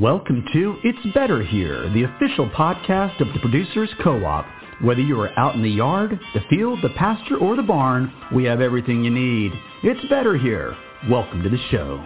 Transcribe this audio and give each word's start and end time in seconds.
Welcome 0.00 0.42
to 0.54 0.78
It's 0.84 1.14
Better 1.14 1.42
Here, 1.42 1.82
the 1.90 2.04
official 2.04 2.48
podcast 2.48 3.20
of 3.20 3.30
the 3.34 3.40
Producers 3.40 3.90
Co-op. 4.02 4.46
Whether 4.80 5.02
you 5.02 5.20
are 5.20 5.38
out 5.38 5.54
in 5.54 5.62
the 5.62 5.68
yard, 5.68 6.18
the 6.32 6.40
field, 6.48 6.78
the 6.82 6.88
pasture, 6.96 7.36
or 7.36 7.56
the 7.56 7.62
barn, 7.62 8.10
we 8.34 8.44
have 8.44 8.62
everything 8.62 9.04
you 9.04 9.10
need. 9.10 9.52
It's 9.82 10.00
Better 10.08 10.38
Here. 10.38 10.74
Welcome 11.10 11.42
to 11.42 11.50
the 11.50 11.58
show. 11.70 12.02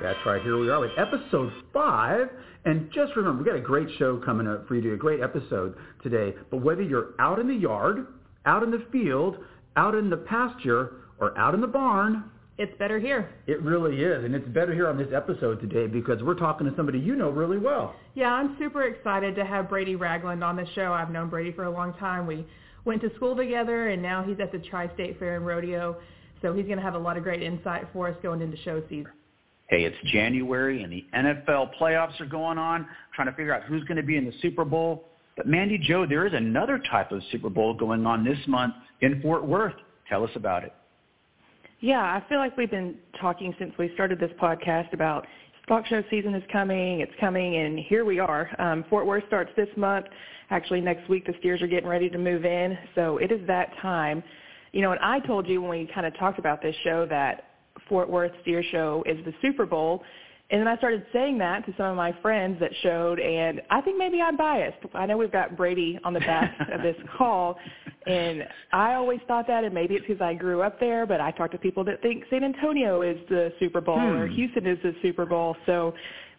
That's 0.00 0.20
right. 0.24 0.40
Here 0.40 0.56
we 0.56 0.70
are 0.70 0.78
with 0.78 0.92
episode 0.96 1.52
five. 1.72 2.28
And 2.64 2.92
just 2.92 3.16
remember, 3.16 3.42
we 3.42 3.44
got 3.44 3.56
a 3.58 3.60
great 3.60 3.88
show 3.98 4.18
coming 4.18 4.46
up 4.46 4.68
for 4.68 4.76
you, 4.76 4.94
a 4.94 4.96
great 4.96 5.20
episode 5.20 5.74
today. 6.00 6.32
But 6.52 6.58
whether 6.58 6.82
you're 6.82 7.14
out 7.18 7.40
in 7.40 7.48
the 7.48 7.56
yard, 7.56 8.06
out 8.46 8.62
in 8.62 8.70
the 8.70 8.86
field, 8.92 9.38
out 9.74 9.96
in 9.96 10.10
the 10.10 10.16
pasture, 10.16 10.92
or 11.18 11.36
out 11.36 11.54
in 11.54 11.60
the 11.60 11.66
barn, 11.66 12.22
it's 12.58 12.76
better 12.78 12.98
here. 12.98 13.30
It 13.46 13.62
really 13.62 14.02
is, 14.02 14.24
and 14.24 14.34
it's 14.34 14.46
better 14.48 14.74
here 14.74 14.88
on 14.88 14.98
this 14.98 15.08
episode 15.14 15.60
today 15.60 15.86
because 15.86 16.22
we're 16.22 16.34
talking 16.34 16.68
to 16.68 16.76
somebody 16.76 16.98
you 16.98 17.16
know 17.16 17.30
really 17.30 17.58
well. 17.58 17.94
Yeah, 18.14 18.32
I'm 18.32 18.56
super 18.58 18.84
excited 18.84 19.34
to 19.36 19.44
have 19.44 19.68
Brady 19.68 19.96
Ragland 19.96 20.44
on 20.44 20.56
the 20.56 20.66
show. 20.74 20.92
I've 20.92 21.10
known 21.10 21.30
Brady 21.30 21.52
for 21.52 21.64
a 21.64 21.70
long 21.70 21.94
time. 21.94 22.26
We 22.26 22.46
went 22.84 23.00
to 23.02 23.14
school 23.16 23.34
together, 23.34 23.88
and 23.88 24.02
now 24.02 24.22
he's 24.22 24.38
at 24.40 24.52
the 24.52 24.58
Tri-State 24.58 25.18
Fair 25.18 25.36
and 25.36 25.46
Rodeo, 25.46 25.96
so 26.42 26.52
he's 26.52 26.66
going 26.66 26.76
to 26.76 26.82
have 26.82 26.94
a 26.94 26.98
lot 26.98 27.16
of 27.16 27.22
great 27.22 27.42
insight 27.42 27.86
for 27.92 28.08
us 28.08 28.16
going 28.22 28.42
into 28.42 28.56
show 28.58 28.82
season. 28.88 29.12
Hey, 29.68 29.84
it's 29.84 29.96
January, 30.12 30.82
and 30.82 30.92
the 30.92 31.06
NFL 31.14 31.70
playoffs 31.80 32.20
are 32.20 32.26
going 32.26 32.58
on, 32.58 32.86
trying 33.14 33.28
to 33.28 33.34
figure 33.34 33.54
out 33.54 33.62
who's 33.62 33.82
going 33.84 33.96
to 33.96 34.02
be 34.02 34.18
in 34.18 34.26
the 34.26 34.34
Super 34.42 34.66
Bowl. 34.66 35.08
But 35.36 35.46
Mandy 35.46 35.78
Jo, 35.78 36.04
there 36.04 36.26
is 36.26 36.34
another 36.34 36.78
type 36.90 37.12
of 37.12 37.22
Super 37.32 37.48
Bowl 37.48 37.72
going 37.72 38.04
on 38.04 38.22
this 38.22 38.38
month 38.46 38.74
in 39.00 39.22
Fort 39.22 39.46
Worth. 39.46 39.74
Tell 40.10 40.24
us 40.24 40.30
about 40.34 40.64
it. 40.64 40.74
Yeah, 41.82 41.98
I 41.98 42.22
feel 42.28 42.38
like 42.38 42.56
we've 42.56 42.70
been 42.70 42.94
talking 43.20 43.52
since 43.58 43.74
we 43.76 43.90
started 43.94 44.20
this 44.20 44.30
podcast 44.40 44.92
about 44.92 45.26
stock 45.64 45.84
show 45.84 46.00
season 46.10 46.32
is 46.32 46.44
coming, 46.52 47.00
it's 47.00 47.12
coming, 47.18 47.56
and 47.56 47.76
here 47.76 48.04
we 48.04 48.20
are. 48.20 48.48
Um, 48.60 48.84
Fort 48.88 49.04
Worth 49.04 49.24
starts 49.26 49.50
this 49.56 49.66
month. 49.76 50.06
Actually, 50.50 50.80
next 50.80 51.08
week 51.08 51.26
the 51.26 51.34
steers 51.40 51.60
are 51.60 51.66
getting 51.66 51.88
ready 51.88 52.08
to 52.08 52.18
move 52.18 52.44
in, 52.44 52.78
so 52.94 53.18
it 53.18 53.32
is 53.32 53.44
that 53.48 53.72
time. 53.82 54.22
You 54.70 54.82
know, 54.82 54.92
and 54.92 55.00
I 55.00 55.18
told 55.26 55.48
you 55.48 55.60
when 55.60 55.70
we 55.70 55.90
kind 55.92 56.06
of 56.06 56.16
talked 56.18 56.38
about 56.38 56.62
this 56.62 56.76
show 56.84 57.04
that 57.06 57.48
Fort 57.88 58.08
Worth 58.08 58.30
Steer 58.42 58.62
Show 58.62 59.02
is 59.04 59.16
the 59.24 59.34
Super 59.42 59.66
Bowl, 59.66 60.04
and 60.52 60.60
then 60.60 60.68
I 60.68 60.76
started 60.76 61.06
saying 61.14 61.38
that 61.38 61.64
to 61.64 61.72
some 61.78 61.86
of 61.86 61.96
my 61.96 62.14
friends 62.20 62.60
that 62.60 62.70
showed, 62.82 63.18
and 63.18 63.62
I 63.70 63.80
think 63.80 63.96
maybe 63.96 64.20
I'm 64.20 64.36
biased. 64.36 64.76
I 64.92 65.06
know 65.06 65.16
we've 65.16 65.32
got 65.32 65.56
Brady 65.56 65.98
on 66.04 66.12
the 66.12 66.20
back 66.20 66.54
of 66.70 66.82
this 66.82 66.96
call, 67.16 67.56
and 68.06 68.46
I 68.70 68.92
always 68.92 69.20
thought 69.26 69.46
that, 69.46 69.64
and 69.64 69.72
maybe 69.72 69.94
it's 69.94 70.06
because 70.06 70.20
I 70.20 70.34
grew 70.34 70.60
up 70.60 70.78
there, 70.78 71.06
but 71.06 71.22
I 71.22 71.30
talk 71.30 71.52
to 71.52 71.58
people 71.58 71.84
that 71.84 72.02
think 72.02 72.24
San 72.28 72.44
Antonio 72.44 73.00
is 73.00 73.16
the 73.30 73.50
Super 73.58 73.80
Bowl 73.80 73.98
hmm. 73.98 74.18
or 74.18 74.26
Houston 74.26 74.66
is 74.66 74.78
the 74.82 74.94
Super 75.00 75.24
Bowl. 75.24 75.56
So 75.64 75.94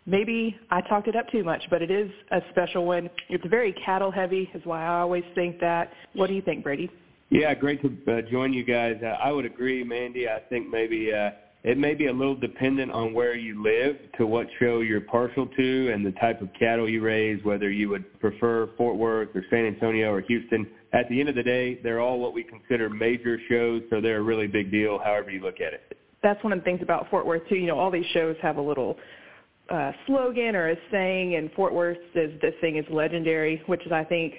maybe 0.06 0.56
I 0.70 0.82
talked 0.82 1.08
it 1.08 1.16
up 1.16 1.28
too 1.32 1.44
much, 1.44 1.64
but 1.72 1.82
it 1.82 1.90
is 1.90 2.12
a 2.30 2.42
special 2.52 2.86
one. 2.86 3.10
It's 3.30 3.46
very 3.48 3.74
cattle 3.84 4.12
heavy, 4.12 4.48
is 4.54 4.62
why 4.64 4.86
I 4.86 5.00
always 5.00 5.24
think 5.34 5.60
that. 5.60 5.92
What 6.14 6.28
do 6.28 6.36
you 6.36 6.42
think, 6.44 6.64
Brady? 6.64 6.92
Yeah, 7.32 7.52
great 7.56 7.82
to 7.82 8.14
uh, 8.14 8.22
join 8.30 8.54
you 8.54 8.64
guys. 8.64 8.98
Uh, 9.04 9.08
I 9.08 9.32
would 9.32 9.46
agree, 9.46 9.84
Mandy. 9.84 10.30
I 10.30 10.38
think 10.50 10.70
maybe. 10.70 11.12
Uh, 11.12 11.32
it 11.64 11.78
may 11.78 11.94
be 11.94 12.08
a 12.08 12.14
little 12.14 12.36
dependent 12.36 12.92
on 12.92 13.14
where 13.14 13.36
you 13.36 13.64
live 13.64 13.96
to 14.18 14.28
what 14.28 14.48
show 14.60 14.82
you're 14.82 15.00
partial 15.00 15.48
to 15.48 15.92
and 15.94 16.06
the 16.06 16.12
type 16.14 16.42
of 16.42 16.50
cattle 16.60 16.90
you 16.90 17.02
raise, 17.02 17.42
whether 17.46 17.72
you 17.72 17.88
would 17.90 18.20
prefer 18.20 18.70
Fort 18.76 18.98
Worth 18.98 19.30
or 19.34 19.46
San 19.50 19.66
Antonio 19.66 20.12
or 20.12 20.20
Houston. 20.22 20.68
At 20.92 21.08
the 21.08 21.20
end 21.22 21.30
of 21.30 21.36
the 21.36 21.44
day, 21.44 21.80
they're 21.82 22.02
all 22.02 22.20
what 22.20 22.34
we 22.34 22.44
consider 22.44 22.90
major 22.90 23.40
shows, 23.50 23.82
so 23.90 24.02
they're 24.02 24.20
a 24.20 24.24
really 24.24 24.48
big 24.48 24.72
deal 24.72 25.00
however 25.00 25.32
you 25.32 25.40
look 25.40 25.62
at 25.62 25.74
it. 25.74 25.98
That's 26.22 26.44
one 26.44 26.52
of 26.52 26.60
the 26.60 26.66
things 26.66 26.82
about 26.82 27.10
Fort 27.10 27.26
Worth 27.26 27.48
too. 27.48 27.56
You 27.56 27.68
know, 27.68 27.80
all 27.80 27.92
these 27.92 28.06
shows 28.14 28.36
have 28.42 28.58
a 28.58 28.62
little 28.62 28.98
uh, 29.70 29.94
slogan 30.06 30.58
or 30.58 30.72
a 30.72 30.76
saying, 30.92 31.36
and 31.36 31.50
Fort 31.54 31.74
Worth 31.74 31.98
says 32.14 32.32
this 32.42 32.54
thing 32.60 32.76
is 32.76 32.86
legendary, 32.90 33.62
which 33.68 33.86
is 33.86 33.92
I 33.94 34.04
think 34.04 34.34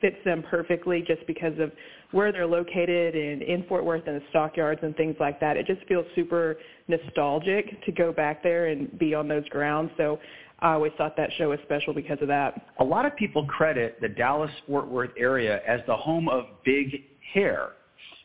fits 0.00 0.16
them 0.24 0.42
perfectly 0.42 1.02
just 1.06 1.24
because 1.28 1.58
of 1.60 1.70
where 2.12 2.32
they're 2.32 2.46
located 2.46 3.14
and 3.14 3.42
in 3.42 3.64
Fort 3.68 3.84
Worth 3.84 4.06
and 4.06 4.16
the 4.16 4.24
stockyards 4.30 4.80
and 4.82 4.96
things 4.96 5.16
like 5.18 5.40
that. 5.40 5.56
It 5.56 5.66
just 5.66 5.84
feels 5.86 6.06
super 6.14 6.56
nostalgic 6.88 7.84
to 7.84 7.92
go 7.92 8.12
back 8.12 8.42
there 8.42 8.66
and 8.66 8.96
be 8.98 9.14
on 9.14 9.28
those 9.28 9.48
grounds. 9.48 9.90
So 9.96 10.18
I 10.60 10.72
always 10.72 10.92
thought 10.96 11.16
that 11.16 11.30
show 11.36 11.50
was 11.50 11.58
special 11.64 11.92
because 11.92 12.18
of 12.22 12.28
that. 12.28 12.66
A 12.80 12.84
lot 12.84 13.06
of 13.06 13.16
people 13.16 13.46
credit 13.46 14.00
the 14.00 14.08
Dallas-Fort 14.08 14.88
Worth 14.88 15.10
area 15.18 15.60
as 15.66 15.80
the 15.86 15.96
home 15.96 16.28
of 16.28 16.44
big 16.64 17.04
hair. 17.34 17.70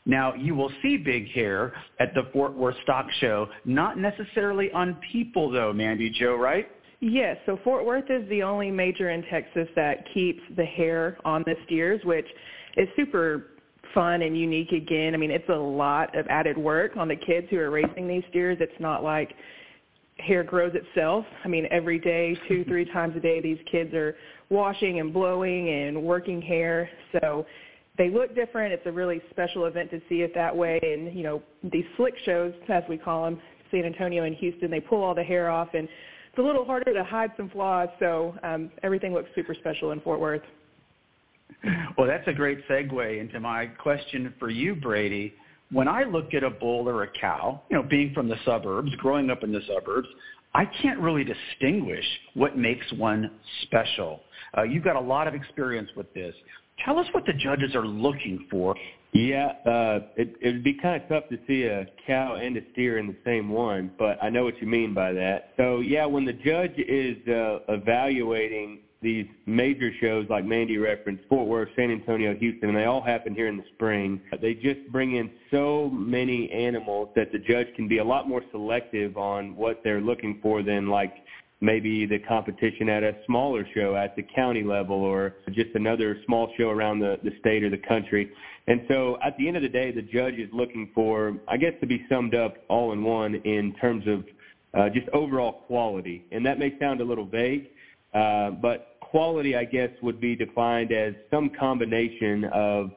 Now, 0.05 0.33
you 0.33 0.55
will 0.55 0.71
see 0.81 0.97
big 0.97 1.29
hair 1.29 1.73
at 1.99 2.13
the 2.15 2.23
Fort 2.33 2.55
Worth 2.55 2.75
Stock 2.83 3.05
Show, 3.19 3.49
not 3.65 3.99
necessarily 3.99 4.71
on 4.71 4.97
people 5.11 5.51
though, 5.51 5.73
Mandy 5.73 6.09
Jo, 6.09 6.35
right? 6.35 6.67
Yes, 7.01 7.37
so 7.45 7.59
Fort 7.63 7.85
Worth 7.85 8.09
is 8.09 8.27
the 8.29 8.43
only 8.43 8.71
major 8.71 9.09
in 9.09 9.23
Texas 9.23 9.67
that 9.75 10.05
keeps 10.13 10.41
the 10.55 10.65
hair 10.65 11.17
on 11.25 11.43
the 11.45 11.55
steers, 11.65 11.99
which 12.03 12.27
is 12.77 12.87
super 12.95 13.50
fun 13.93 14.21
and 14.21 14.37
unique 14.37 14.71
again. 14.71 15.13
I 15.13 15.17
mean, 15.17 15.31
it's 15.31 15.49
a 15.49 15.53
lot 15.53 16.17
of 16.17 16.25
added 16.27 16.57
work 16.57 16.97
on 16.97 17.07
the 17.07 17.15
kids 17.15 17.47
who 17.49 17.59
are 17.59 17.69
raising 17.69 18.07
these 18.07 18.23
steers. 18.29 18.57
It's 18.59 18.79
not 18.79 19.03
like 19.03 19.33
hair 20.17 20.43
grows 20.43 20.73
itself. 20.75 21.25
I 21.43 21.47
mean, 21.47 21.67
every 21.71 21.99
day, 21.99 22.37
two, 22.47 22.63
three 22.65 22.85
times 22.85 23.15
a 23.15 23.19
day, 23.19 23.41
these 23.41 23.59
kids 23.71 23.93
are 23.93 24.15
washing 24.49 24.99
and 24.99 25.13
blowing 25.13 25.69
and 25.69 26.03
working 26.03 26.41
hair. 26.41 26.89
So 27.13 27.45
they 27.97 28.09
look 28.09 28.35
different. 28.35 28.73
It's 28.73 28.85
a 28.85 28.91
really 28.91 29.21
special 29.29 29.65
event 29.65 29.91
to 29.91 30.01
see 30.09 30.21
it 30.21 30.33
that 30.35 30.55
way. 30.55 30.79
And, 30.81 31.15
you 31.15 31.23
know, 31.23 31.41
these 31.71 31.85
slick 31.97 32.15
shows, 32.25 32.53
as 32.69 32.83
we 32.89 32.97
call 32.97 33.25
them, 33.25 33.41
San 33.71 33.85
Antonio 33.85 34.23
and 34.23 34.35
Houston, 34.35 34.69
they 34.69 34.81
pull 34.81 35.01
all 35.01 35.15
the 35.15 35.23
hair 35.23 35.49
off 35.49 35.69
and 35.73 35.87
it's 36.31 36.39
a 36.39 36.41
little 36.41 36.63
harder 36.63 36.93
to 36.93 37.03
hide 37.03 37.31
some 37.35 37.49
flaws, 37.49 37.89
so 37.99 38.33
um, 38.41 38.71
everything 38.83 39.13
looks 39.13 39.29
super 39.35 39.53
special 39.53 39.91
in 39.91 39.99
Fort 39.99 40.21
Worth. 40.21 40.41
Well, 41.97 42.07
that's 42.07 42.27
a 42.27 42.33
great 42.33 42.67
segue 42.67 43.19
into 43.19 43.39
my 43.39 43.67
question 43.67 44.33
for 44.39 44.49
you, 44.49 44.75
Brady. 44.75 45.33
When 45.71 45.87
I 45.87 46.03
look 46.03 46.33
at 46.33 46.43
a 46.43 46.49
bull 46.49 46.89
or 46.89 47.03
a 47.03 47.07
cow, 47.19 47.61
you 47.69 47.77
know, 47.77 47.83
being 47.83 48.13
from 48.13 48.27
the 48.27 48.37
suburbs, 48.45 48.91
growing 48.97 49.29
up 49.29 49.43
in 49.43 49.51
the 49.51 49.61
suburbs, 49.67 50.07
I 50.53 50.65
can't 50.81 50.99
really 50.99 51.23
distinguish 51.23 52.05
what 52.33 52.57
makes 52.57 52.91
one 52.93 53.31
special. 53.63 54.21
Uh, 54.57 54.63
you've 54.63 54.83
got 54.83 54.95
a 54.95 55.01
lot 55.01 55.27
of 55.27 55.35
experience 55.35 55.89
with 55.95 56.11
this. 56.13 56.33
Tell 56.83 56.97
us 56.97 57.07
what 57.11 57.25
the 57.25 57.33
judges 57.33 57.75
are 57.75 57.85
looking 57.85 58.47
for 58.49 58.75
yeah, 59.13 59.47
uh, 59.65 59.99
it 60.15 60.35
it 60.41 60.53
would 60.53 60.63
be 60.63 60.73
kind 60.73 61.01
of 61.01 61.09
tough 61.09 61.29
to 61.29 61.37
see 61.45 61.63
a 61.63 61.85
cow 62.07 62.35
and 62.35 62.55
a 62.55 62.61
steer 62.71 62.97
in 62.97 63.07
the 63.07 63.15
same 63.25 63.49
one, 63.49 63.91
but 63.99 64.17
I 64.23 64.29
know 64.29 64.45
what 64.45 64.61
you 64.61 64.67
mean 64.67 64.93
by 64.93 65.11
that. 65.11 65.49
So 65.57 65.81
yeah, 65.81 66.05
when 66.05 66.23
the 66.23 66.33
judge 66.33 66.77
is 66.77 67.17
uh, 67.27 67.59
evaluating 67.67 68.79
these 69.01 69.25
major 69.47 69.91
shows 69.99 70.27
like 70.29 70.45
Mandy 70.45 70.77
referenced, 70.77 71.23
Fort 71.27 71.47
Worth, 71.47 71.69
San 71.75 71.89
Antonio, 71.89 72.35
Houston, 72.35 72.69
and 72.69 72.77
they 72.77 72.85
all 72.85 73.01
happen 73.01 73.33
here 73.33 73.47
in 73.47 73.57
the 73.57 73.63
spring. 73.73 74.21
They 74.39 74.53
just 74.53 74.87
bring 74.91 75.15
in 75.15 75.31
so 75.49 75.89
many 75.89 76.51
animals 76.51 77.09
that 77.15 77.31
the 77.31 77.39
judge 77.39 77.67
can 77.75 77.87
be 77.87 77.97
a 77.97 78.03
lot 78.03 78.27
more 78.27 78.43
selective 78.51 79.17
on 79.17 79.55
what 79.55 79.81
they're 79.83 80.01
looking 80.01 80.39
for 80.41 80.61
than 80.61 80.87
like 80.87 81.15
maybe 81.61 82.05
the 82.05 82.19
competition 82.19 82.89
at 82.89 83.03
a 83.03 83.15
smaller 83.25 83.65
show 83.73 83.95
at 83.95 84.15
the 84.15 84.23
county 84.35 84.63
level 84.63 84.97
or 84.97 85.35
just 85.51 85.69
another 85.75 86.17
small 86.25 86.51
show 86.57 86.69
around 86.69 86.99
the, 86.99 87.19
the 87.23 87.31
state 87.39 87.63
or 87.63 87.69
the 87.69 87.77
country. 87.77 88.31
And 88.67 88.81
so 88.87 89.17
at 89.23 89.37
the 89.37 89.47
end 89.47 89.57
of 89.57 89.63
the 89.63 89.69
day, 89.69 89.91
the 89.91 90.01
judge 90.01 90.35
is 90.35 90.49
looking 90.53 90.89
for, 90.93 91.37
I 91.47 91.57
guess 91.57 91.73
to 91.81 91.87
be 91.87 92.05
summed 92.09 92.35
up 92.35 92.57
all 92.67 92.93
in 92.93 93.03
one 93.03 93.35
in 93.35 93.73
terms 93.75 94.05
of 94.07 94.25
uh, 94.73 94.89
just 94.89 95.07
overall 95.09 95.63
quality. 95.67 96.25
And 96.31 96.45
that 96.45 96.59
may 96.59 96.77
sound 96.79 97.01
a 97.01 97.03
little 97.03 97.25
vague, 97.25 97.69
uh, 98.13 98.51
but 98.51 98.90
quality, 99.11 99.55
I 99.55 99.65
guess, 99.65 99.89
would 100.01 100.19
be 100.19 100.35
defined 100.35 100.91
as 100.91 101.13
some 101.29 101.49
combination 101.49 102.45
of 102.45 102.91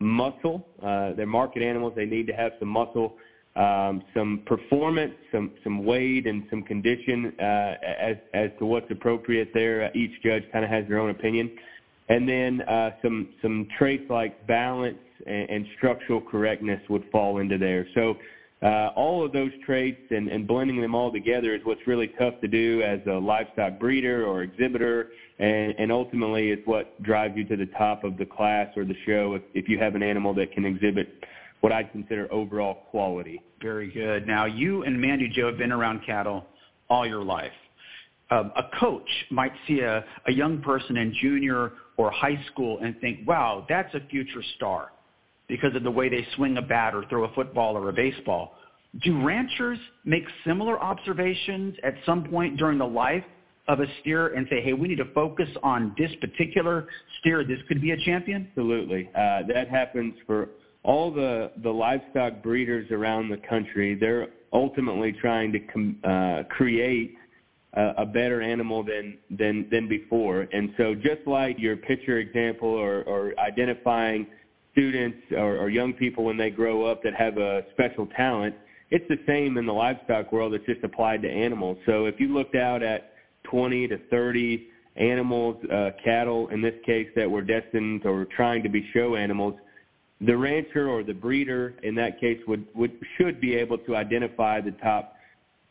muscle. 0.00 0.66
Uh, 0.82 1.12
they're 1.12 1.26
market 1.26 1.62
animals. 1.62 1.92
They 1.94 2.06
need 2.06 2.26
to 2.26 2.32
have 2.32 2.52
some 2.58 2.68
muscle 2.68 3.14
um, 3.58 4.04
some 4.14 4.42
performance, 4.46 5.14
some 5.32 5.50
some 5.64 5.84
weight, 5.84 6.26
and 6.26 6.44
some 6.48 6.62
condition 6.62 7.32
uh, 7.40 7.74
as 8.00 8.16
as 8.32 8.50
to 8.60 8.66
what's 8.66 8.90
appropriate 8.90 9.50
there. 9.52 9.90
Each 9.96 10.12
judge 10.22 10.44
kind 10.52 10.64
of 10.64 10.70
has 10.70 10.86
their 10.88 11.00
own 11.00 11.10
opinion, 11.10 11.50
and 12.08 12.28
then 12.28 12.60
uh, 12.62 12.90
some 13.02 13.30
some 13.42 13.66
traits 13.76 14.04
like 14.08 14.46
balance 14.46 14.98
and, 15.26 15.50
and 15.50 15.66
structural 15.76 16.20
correctness 16.20 16.80
would 16.88 17.04
fall 17.10 17.38
into 17.38 17.58
there. 17.58 17.86
So. 17.94 18.16
Uh, 18.60 18.90
all 18.96 19.24
of 19.24 19.32
those 19.32 19.52
traits 19.64 20.00
and, 20.10 20.28
and 20.28 20.46
blending 20.46 20.80
them 20.80 20.92
all 20.92 21.12
together 21.12 21.54
is 21.54 21.60
what's 21.62 21.86
really 21.86 22.08
tough 22.18 22.34
to 22.40 22.48
do 22.48 22.82
as 22.82 22.98
a 23.06 23.12
livestock 23.12 23.78
breeder 23.78 24.26
or 24.26 24.42
exhibitor, 24.42 25.10
and, 25.38 25.74
and 25.78 25.92
ultimately 25.92 26.50
it's 26.50 26.66
what 26.66 27.00
drives 27.02 27.36
you 27.36 27.44
to 27.44 27.56
the 27.56 27.66
top 27.78 28.02
of 28.02 28.16
the 28.18 28.26
class 28.26 28.68
or 28.76 28.84
the 28.84 28.96
show 29.06 29.34
if, 29.34 29.42
if 29.54 29.68
you 29.68 29.78
have 29.78 29.94
an 29.94 30.02
animal 30.02 30.34
that 30.34 30.50
can 30.50 30.64
exhibit 30.64 31.24
what 31.60 31.72
I'd 31.72 31.92
consider 31.92 32.32
overall 32.32 32.86
quality. 32.90 33.40
Very 33.62 33.92
good. 33.92 34.26
Now, 34.26 34.46
you 34.46 34.82
and 34.82 35.00
Mandy 35.00 35.28
Jo 35.28 35.46
have 35.46 35.58
been 35.58 35.72
around 35.72 36.04
cattle 36.04 36.44
all 36.90 37.06
your 37.06 37.22
life. 37.22 37.52
Um, 38.30 38.52
a 38.56 38.64
coach 38.78 39.08
might 39.30 39.52
see 39.68 39.80
a, 39.80 40.04
a 40.26 40.32
young 40.32 40.60
person 40.60 40.96
in 40.96 41.14
junior 41.20 41.72
or 41.96 42.10
high 42.10 42.38
school 42.50 42.78
and 42.82 42.98
think, 43.00 43.26
wow, 43.26 43.64
that's 43.68 43.94
a 43.94 44.00
future 44.10 44.42
star 44.56 44.90
because 45.48 45.74
of 45.74 45.82
the 45.82 45.90
way 45.90 46.08
they 46.08 46.26
swing 46.36 46.56
a 46.58 46.62
bat 46.62 46.94
or 46.94 47.04
throw 47.08 47.24
a 47.24 47.32
football 47.34 47.76
or 47.76 47.88
a 47.88 47.92
baseball. 47.92 48.54
Do 49.02 49.22
ranchers 49.22 49.78
make 50.04 50.24
similar 50.46 50.80
observations 50.82 51.74
at 51.82 51.94
some 52.06 52.24
point 52.24 52.56
during 52.56 52.78
the 52.78 52.86
life 52.86 53.24
of 53.66 53.80
a 53.80 53.86
steer 54.00 54.34
and 54.34 54.46
say, 54.50 54.62
hey, 54.62 54.72
we 54.72 54.88
need 54.88 54.96
to 54.96 55.12
focus 55.12 55.48
on 55.62 55.94
this 55.98 56.10
particular 56.20 56.88
steer. 57.20 57.44
This 57.44 57.58
could 57.68 57.80
be 57.80 57.90
a 57.90 57.96
champion? 57.98 58.48
Absolutely. 58.50 59.10
Uh, 59.14 59.42
that 59.52 59.68
happens 59.68 60.14
for 60.26 60.48
all 60.84 61.10
the, 61.10 61.50
the 61.62 61.70
livestock 61.70 62.42
breeders 62.42 62.90
around 62.90 63.28
the 63.28 63.36
country. 63.48 63.94
They're 63.94 64.28
ultimately 64.52 65.12
trying 65.12 65.52
to 65.52 65.60
com- 65.60 65.98
uh, 66.02 66.42
create 66.48 67.14
a, 67.74 67.92
a 67.98 68.06
better 68.06 68.40
animal 68.40 68.82
than, 68.82 69.18
than, 69.30 69.68
than 69.70 69.86
before. 69.86 70.48
And 70.52 70.72
so 70.78 70.94
just 70.94 71.26
like 71.26 71.58
your 71.58 71.76
picture 71.76 72.18
example 72.18 72.70
or, 72.70 73.02
or 73.02 73.38
identifying 73.38 74.26
students 74.78 75.18
or, 75.32 75.56
or 75.56 75.68
young 75.68 75.92
people 75.92 76.24
when 76.24 76.36
they 76.36 76.50
grow 76.50 76.84
up 76.84 77.02
that 77.02 77.14
have 77.14 77.36
a 77.36 77.64
special 77.72 78.06
talent, 78.16 78.54
it's 78.90 79.04
the 79.08 79.18
same 79.26 79.58
in 79.58 79.66
the 79.66 79.72
livestock 79.72 80.32
world. 80.32 80.54
It's 80.54 80.64
just 80.66 80.84
applied 80.84 81.20
to 81.22 81.28
animals. 81.28 81.78
So 81.84 82.06
if 82.06 82.20
you 82.20 82.28
looked 82.32 82.54
out 82.54 82.82
at 82.82 83.12
20 83.50 83.88
to 83.88 83.98
30 84.08 84.68
animals, 84.96 85.56
uh, 85.72 85.90
cattle 86.02 86.48
in 86.48 86.62
this 86.62 86.74
case, 86.86 87.08
that 87.16 87.28
were 87.28 87.42
destined 87.42 88.06
or 88.06 88.24
trying 88.24 88.62
to 88.62 88.68
be 88.68 88.88
show 88.94 89.16
animals, 89.16 89.54
the 90.20 90.36
rancher 90.36 90.88
or 90.88 91.02
the 91.02 91.12
breeder 91.12 91.74
in 91.82 91.94
that 91.96 92.20
case 92.20 92.38
would, 92.46 92.66
would 92.74 92.92
should 93.16 93.40
be 93.40 93.54
able 93.54 93.78
to 93.78 93.96
identify 93.96 94.60
the 94.60 94.72
top 94.82 95.14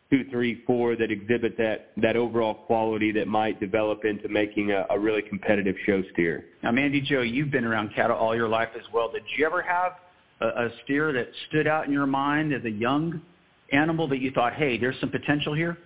two, 0.10 0.24
three, 0.32 0.64
four 0.66 0.96
that 0.96 1.12
exhibit 1.12 1.58
that 1.58 1.92
that 1.98 2.16
overall 2.16 2.54
quality 2.54 3.12
that 3.12 3.28
might 3.28 3.60
develop 3.60 4.06
into 4.06 4.30
making 4.30 4.72
a, 4.72 4.86
a 4.90 5.00
really 5.00 5.22
competitive 5.22 5.76
show 5.86 6.02
steer. 6.14 6.46
Now, 6.64 6.72
Mandy 6.72 7.02
Jo, 7.02 7.22
you've 7.22 7.52
been 7.52 7.66
around 7.66 7.94
cattle 7.94 8.16
all 8.16 8.36
your 8.36 8.48
life 8.48 8.70
as 8.76 8.86
well. 8.94 9.12
Did 9.12 9.24
you 9.38 9.46
ever 9.46 9.62
have 9.62 9.94
a, 10.40 10.66
a 10.66 10.70
steer 10.84 11.12
that 11.14 11.28
stood 11.50 11.68
out 11.68 11.86
in 11.86 11.92
your 11.92 12.08
mind 12.08 12.54
as 12.54 12.64
a 12.64 12.72
young 12.72 13.22
animal 13.74 14.08
that 14.08 14.20
you 14.20 14.32
thought, 14.32 14.54
hey, 14.54 14.78
there's 14.78 15.00
some 15.02 15.10
potential 15.10 15.54
here? 15.54 15.78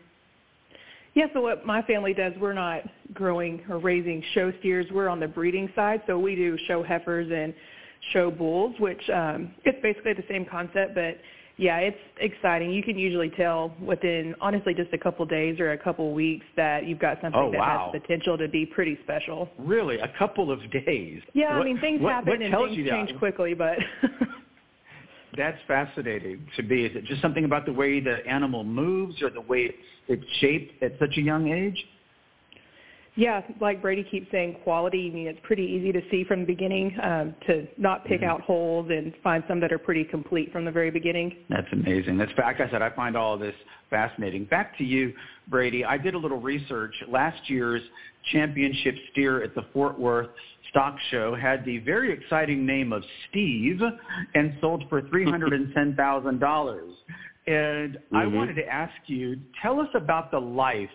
Yeah, 1.13 1.25
so 1.33 1.41
what 1.41 1.65
my 1.65 1.81
family 1.81 2.13
does, 2.13 2.31
we're 2.39 2.53
not 2.53 2.83
growing 3.13 3.61
or 3.69 3.79
raising 3.79 4.23
show 4.33 4.53
steers. 4.59 4.85
We're 4.91 5.09
on 5.09 5.19
the 5.19 5.27
breeding 5.27 5.69
side, 5.75 6.01
so 6.07 6.17
we 6.17 6.35
do 6.35 6.57
show 6.67 6.83
heifers 6.83 7.29
and 7.33 7.53
show 8.13 8.31
bulls, 8.31 8.75
which 8.79 9.01
um, 9.09 9.53
it's 9.65 9.77
basically 9.81 10.13
the 10.13 10.23
same 10.29 10.45
concept, 10.45 10.95
but 10.95 11.17
yeah, 11.61 11.77
it's 11.77 11.97
exciting. 12.19 12.71
You 12.71 12.81
can 12.81 12.97
usually 12.97 13.29
tell 13.29 13.73
within 13.79 14.33
honestly 14.41 14.73
just 14.73 14.91
a 14.93 14.97
couple 14.97 15.23
days 15.27 15.59
or 15.59 15.73
a 15.73 15.77
couple 15.77 16.11
weeks 16.11 16.45
that 16.55 16.87
you've 16.87 16.97
got 16.97 17.21
something 17.21 17.39
oh, 17.39 17.51
that 17.51 17.59
wow. 17.59 17.91
has 17.93 18.01
potential 18.01 18.35
to 18.35 18.47
be 18.47 18.65
pretty 18.65 18.97
special. 19.03 19.47
Really, 19.59 19.99
a 19.99 20.11
couple 20.17 20.51
of 20.51 20.59
days. 20.71 21.21
Yeah, 21.33 21.55
what, 21.55 21.61
I 21.61 21.65
mean 21.65 21.79
things 21.79 22.01
what, 22.01 22.13
happen 22.13 22.39
what 22.39 22.41
and 22.41 22.75
things 22.75 22.89
change 22.89 23.19
quickly, 23.19 23.53
but 23.53 23.77
That's 25.37 25.57
fascinating 25.67 26.45
to 26.57 26.63
me. 26.63 26.85
Is 26.85 26.95
it 26.95 27.05
just 27.05 27.21
something 27.21 27.45
about 27.45 27.65
the 27.65 27.71
way 27.73 27.99
the 27.99 28.17
animal 28.27 28.63
moves 28.63 29.21
or 29.21 29.29
the 29.29 29.41
way 29.41 29.73
it's 30.07 30.25
shaped 30.39 30.81
at 30.83 30.93
such 30.99 31.17
a 31.17 31.21
young 31.21 31.47
age? 31.47 31.77
Yeah, 33.15 33.41
like 33.59 33.81
Brady 33.81 34.03
keeps 34.09 34.31
saying, 34.31 34.57
quality. 34.63 35.09
I 35.11 35.13
mean, 35.13 35.27
it's 35.27 35.39
pretty 35.43 35.63
easy 35.63 35.91
to 35.91 36.01
see 36.09 36.23
from 36.23 36.41
the 36.41 36.45
beginning 36.45 36.97
um, 37.03 37.35
to 37.47 37.67
not 37.77 38.05
pick 38.05 38.21
Mhm. 38.21 38.27
out 38.27 38.41
holes 38.41 38.89
and 38.89 39.13
find 39.17 39.43
some 39.49 39.59
that 39.59 39.73
are 39.73 39.77
pretty 39.77 40.05
complete 40.05 40.51
from 40.51 40.63
the 40.63 40.71
very 40.71 40.91
beginning. 40.91 41.35
That's 41.49 41.71
amazing. 41.73 42.17
That's 42.17 42.31
like 42.37 42.61
I 42.61 42.69
said, 42.69 42.81
I 42.81 42.89
find 42.89 43.17
all 43.17 43.33
of 43.33 43.41
this 43.41 43.55
fascinating. 43.89 44.45
Back 44.45 44.77
to 44.77 44.85
you, 44.85 45.13
Brady. 45.49 45.83
I 45.83 45.97
did 45.97 46.13
a 46.13 46.17
little 46.17 46.39
research. 46.39 46.95
Last 47.09 47.49
year's 47.49 47.81
championship 48.31 48.95
steer 49.11 49.43
at 49.43 49.55
the 49.55 49.63
Fort 49.73 49.99
Worth 49.99 50.29
Stock 50.69 50.97
Show 51.09 51.35
had 51.35 51.65
the 51.65 51.79
very 51.79 52.13
exciting 52.13 52.65
name 52.65 52.93
of 52.93 53.03
Steve 53.29 53.81
and 54.35 54.53
sold 54.61 54.87
for 54.87 55.01
three 55.09 55.25
hundred 55.25 55.51
and 55.51 55.73
ten 55.73 55.95
thousand 55.95 56.39
dollars. 56.39 56.93
And 57.47 57.97
I 58.13 58.23
Mhm. 58.23 58.33
wanted 58.35 58.55
to 58.55 58.67
ask 58.71 58.93
you, 59.07 59.37
tell 59.61 59.81
us 59.81 59.89
about 59.95 60.31
the 60.31 60.39
life 60.39 60.91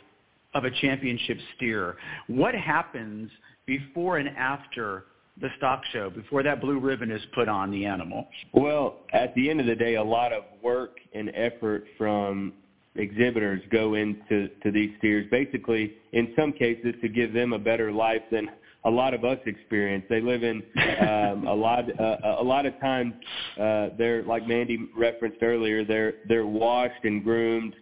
of 0.57 0.65
a 0.65 0.71
championship 0.71 1.39
steer. 1.55 1.97
What 2.29 2.55
happens 2.55 3.31
before 3.67 4.17
and 4.19 4.29
after 4.31 5.05
the 5.39 5.49
stock 5.59 5.83
show, 5.93 6.09
before 6.09 6.43
that 6.43 6.63
blue 6.63 6.81
ribbon 6.81 7.11
is 7.11 7.21
put 7.35 7.47
on 7.47 7.71
the 7.71 7.85
animal? 7.85 8.27
Well, 8.55 9.01
at 9.13 9.35
the 9.35 9.51
end 9.51 9.61
of 9.61 9.67
the 9.67 9.75
day, 9.75 9.97
a 9.97 10.03
lot 10.03 10.33
of 10.33 10.45
work 10.63 10.97
and 11.15 11.31
effort 11.35 11.85
from 11.99 12.55
exhibitors 12.95 13.61
go 13.71 13.95
into 13.95 14.49
to 14.63 14.71
these 14.73 14.91
steers. 14.99 15.27
Basically, 15.31 15.95
in 16.13 16.33
some 16.39 16.53
cases, 16.53 16.95
to 17.03 17.09
give 17.09 17.35
them 17.35 17.53
a 17.53 17.59
better 17.59 17.93
life 17.93 18.23
than 18.33 18.49
a 18.87 18.91
lot 18.91 19.13
of 19.13 19.25
us 19.25 19.39
experience. 19.45 20.05
They 20.09 20.23
live 20.23 20.43
in 20.43 20.63
um, 21.01 21.47
a 21.47 21.55
lot. 21.55 21.85
Uh, 22.01 22.17
a 22.39 22.43
lot 22.43 22.65
of 22.65 22.79
times, 22.81 23.13
uh, 23.61 23.89
they're 23.99 24.23
like 24.23 24.49
Mandy 24.49 24.89
referenced 24.97 25.43
earlier. 25.43 25.85
They're 25.85 26.15
they're 26.29 26.47
washed 26.47 27.05
and 27.05 27.23
groomed 27.23 27.75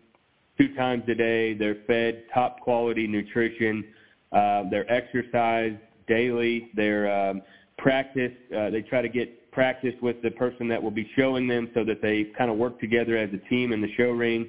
two 0.59 0.75
times 0.75 1.05
a 1.09 1.15
day. 1.15 1.55
They're 1.55 1.79
fed 1.87 2.25
top 2.33 2.61
quality 2.61 3.07
nutrition. 3.07 3.85
Uh, 4.33 4.65
they're 4.71 4.91
exercised 4.93 5.77
daily. 6.07 6.71
They're 6.75 7.11
um, 7.13 7.43
practiced. 7.79 8.37
Uh, 8.57 8.71
they 8.71 8.83
try 8.83 9.03
to 9.03 9.09
get 9.09 9.51
practice 9.53 9.95
with 10.03 10.21
the 10.23 10.31
person 10.33 10.67
that 10.69 10.83
will 10.83 10.91
be 10.91 11.09
showing 11.17 11.47
them 11.47 11.71
so 11.75 11.85
that 11.85 12.03
they 12.03 12.25
kind 12.37 12.51
of 12.51 12.57
work 12.57 12.81
together 12.81 13.17
as 13.17 13.31
a 13.33 13.49
team 13.49 13.73
in 13.73 13.81
the 13.81 13.93
show 13.97 14.11
ring. 14.11 14.49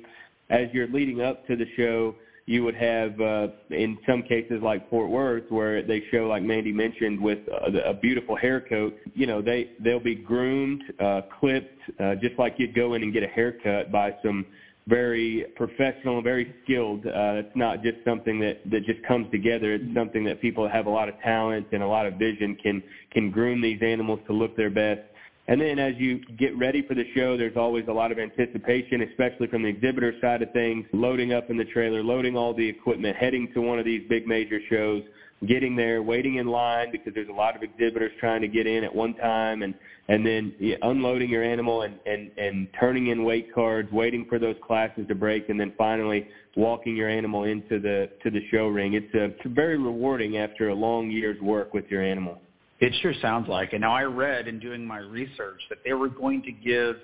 As 0.50 0.68
you're 0.74 0.88
leading 0.88 1.22
up 1.22 1.46
to 1.48 1.56
the 1.56 1.66
show, 1.78 2.16
you 2.48 2.64
would 2.64 2.76
have, 2.76 3.20
uh, 3.20 3.48
in 3.72 3.98
some 4.08 4.22
cases 4.22 4.62
like 4.62 4.88
Fort 4.90 5.10
Worth, 5.10 5.50
where 5.50 5.82
they 5.82 6.04
show, 6.12 6.28
like 6.28 6.44
Mandy 6.44 6.72
mentioned, 6.72 7.20
with 7.20 7.40
a, 7.48 7.90
a 7.90 7.94
beautiful 7.94 8.36
hair 8.36 8.62
coat. 8.62 8.96
You 9.16 9.26
know, 9.26 9.42
they 9.42 9.72
they'll 9.80 10.00
be 10.00 10.14
groomed, 10.14 10.84
uh, 11.00 11.22
clipped, 11.40 11.80
uh, 12.00 12.16
just 12.16 12.38
like 12.38 12.56
you'd 12.58 12.76
go 12.76 12.94
in 12.94 13.02
and 13.02 13.12
get 13.12 13.24
a 13.24 13.28
haircut 13.28 13.92
by 13.92 14.16
some 14.24 14.46
very 14.88 15.46
professional, 15.56 16.16
and 16.16 16.24
very 16.24 16.54
skilled. 16.64 17.06
Uh, 17.08 17.42
it's 17.42 17.56
not 17.56 17.82
just 17.82 17.98
something 18.06 18.40
that 18.40 18.60
that 18.70 18.86
just 18.86 19.02
comes 19.08 19.30
together. 19.32 19.74
It's 19.74 19.94
something 19.96 20.24
that 20.26 20.42
people 20.42 20.64
that 20.64 20.74
have 20.74 20.86
a 20.86 20.92
lot 20.92 21.10
of 21.10 21.20
talent 21.22 21.68
and 21.72 21.82
a 21.82 21.88
lot 21.88 22.06
of 22.06 22.16
vision 22.16 22.56
can 22.62 22.84
can 23.12 23.32
groom 23.32 23.62
these 23.62 23.82
animals 23.82 24.20
to 24.28 24.34
look 24.34 24.56
their 24.56 24.70
best. 24.70 25.02
And 25.48 25.62
then 25.62 25.78
as 25.78 25.94
you 25.98 26.20
get 26.38 26.58
ready 26.58 26.82
for 26.82 26.96
the 26.96 27.06
show, 27.14 27.38
there's 27.38 27.56
always 27.56 27.86
a 27.88 27.92
lot 27.92 28.12
of 28.12 28.18
anticipation, 28.18 29.04
especially 29.04 29.48
from 29.48 29.62
the 29.62 29.70
exhibitor 29.70 30.14
side 30.20 30.42
of 30.42 30.52
things, 30.54 30.86
loading 30.92 31.34
up 31.34 31.52
in 31.52 31.58
the 31.58 31.66
trailer, 31.66 32.04
loading 32.04 32.36
all 32.36 32.54
the 32.54 32.68
equipment, 32.68 33.16
heading 33.16 33.52
to 33.54 33.62
one 33.62 33.78
of 33.78 33.86
these 33.86 34.02
big 34.10 34.26
major 34.26 34.60
shows, 34.70 35.04
getting 35.46 35.76
there, 35.76 36.02
waiting 36.02 36.36
in 36.36 36.48
line 36.48 36.92
because 36.92 37.14
there's 37.14 37.30
a 37.30 37.34
lot 37.34 37.56
of 37.56 37.62
exhibitors 37.62 38.12
trying 38.20 38.42
to 38.42 38.48
get 38.48 38.66
in 38.66 38.84
at 38.84 38.94
one 38.94 39.14
time 39.16 39.62
and 39.62 39.76
and 40.08 40.24
then 40.24 40.54
unloading 40.84 41.32
your 41.32 41.44
animal 41.44 41.82
and, 41.82 41.96
and, 42.06 42.30
and 42.38 42.68
turning 42.80 43.08
in 43.08 43.24
weight 43.24 43.52
cards, 43.54 43.92
waiting 43.92 44.26
for 44.30 44.38
those 44.38 44.56
classes 44.66 45.08
to 45.08 45.16
break, 45.16 45.50
and 45.50 45.60
then 45.60 45.74
finally 45.80 46.28
walking 46.56 46.96
your 46.96 47.10
animal 47.10 47.46
into 47.46 47.80
the 47.80 48.10
to 48.22 48.30
the 48.30 48.42
show 48.52 48.68
ring. 48.68 48.94
It's, 48.94 49.14
a, 49.16 49.26
it's 49.26 49.42
very 49.46 49.78
rewarding 49.78 50.38
after 50.38 50.70
a 50.70 50.76
long 50.76 51.10
year's 51.10 51.42
work 51.42 51.74
with 51.74 51.86
your 51.90 52.04
animal. 52.04 52.40
It 52.80 52.94
sure 53.02 53.14
sounds 53.22 53.48
like 53.48 53.74
it. 53.74 53.80
Now, 53.80 53.94
I 53.94 54.04
read 54.04 54.48
in 54.48 54.60
doing 54.60 54.86
my 54.86 54.98
research 54.98 55.62
that 55.70 55.80
they 55.86 55.94
were 55.94 56.10
going 56.10 56.42
to 56.44 56.52
give 56.52 56.98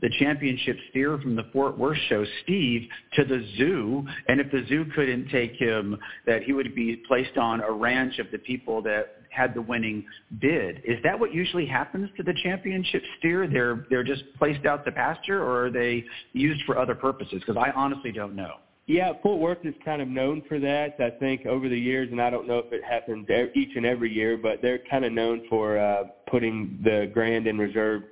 the 0.00 0.10
championship 0.18 0.76
steer 0.90 1.18
from 1.18 1.34
the 1.34 1.44
Fort 1.52 1.78
Worth 1.78 1.96
show, 2.08 2.24
Steve, 2.42 2.88
to 3.14 3.24
the 3.24 3.46
zoo, 3.56 4.04
and 4.28 4.40
if 4.40 4.50
the 4.50 4.64
zoo 4.68 4.84
couldn't 4.94 5.30
take 5.30 5.52
him, 5.52 5.96
that 6.26 6.42
he 6.42 6.52
would 6.52 6.74
be 6.74 6.96
placed 7.08 7.38
on 7.38 7.60
a 7.60 7.70
ranch 7.70 8.18
of 8.18 8.26
the 8.30 8.38
people 8.38 8.82
that 8.82 9.22
had 9.30 9.54
the 9.54 9.62
winning 9.62 10.04
bid. 10.40 10.82
Is 10.84 10.98
that 11.04 11.18
what 11.18 11.32
usually 11.32 11.66
happens 11.66 12.10
to 12.16 12.22
the 12.22 12.34
championship 12.42 13.02
steer? 13.18 13.48
They're 13.48 13.86
they're 13.88 14.04
just 14.04 14.24
placed 14.38 14.66
out 14.66 14.84
to 14.84 14.92
pasture, 14.92 15.42
or 15.42 15.66
are 15.66 15.70
they 15.70 16.04
used 16.32 16.62
for 16.66 16.78
other 16.78 16.94
purposes? 16.94 17.40
Because 17.40 17.56
I 17.56 17.70
honestly 17.70 18.12
don't 18.12 18.36
know. 18.36 18.56
Yeah, 18.86 19.12
Fort 19.22 19.40
Worth 19.40 19.64
is 19.64 19.74
kind 19.82 20.02
of 20.02 20.08
known 20.08 20.42
for 20.46 20.58
that. 20.60 20.96
I 21.00 21.10
think 21.18 21.46
over 21.46 21.70
the 21.70 21.78
years, 21.78 22.10
and 22.10 22.20
I 22.20 22.28
don't 22.28 22.46
know 22.46 22.58
if 22.58 22.70
it 22.70 22.84
happens 22.84 23.26
each 23.54 23.76
and 23.76 23.86
every 23.86 24.12
year, 24.12 24.36
but 24.36 24.60
they're 24.60 24.80
kind 24.90 25.06
of 25.06 25.12
known 25.12 25.46
for 25.48 25.78
uh, 25.78 26.04
putting 26.30 26.80
the 26.84 27.10
Grand 27.14 27.46
and 27.46 27.58
Reserve 27.58 28.02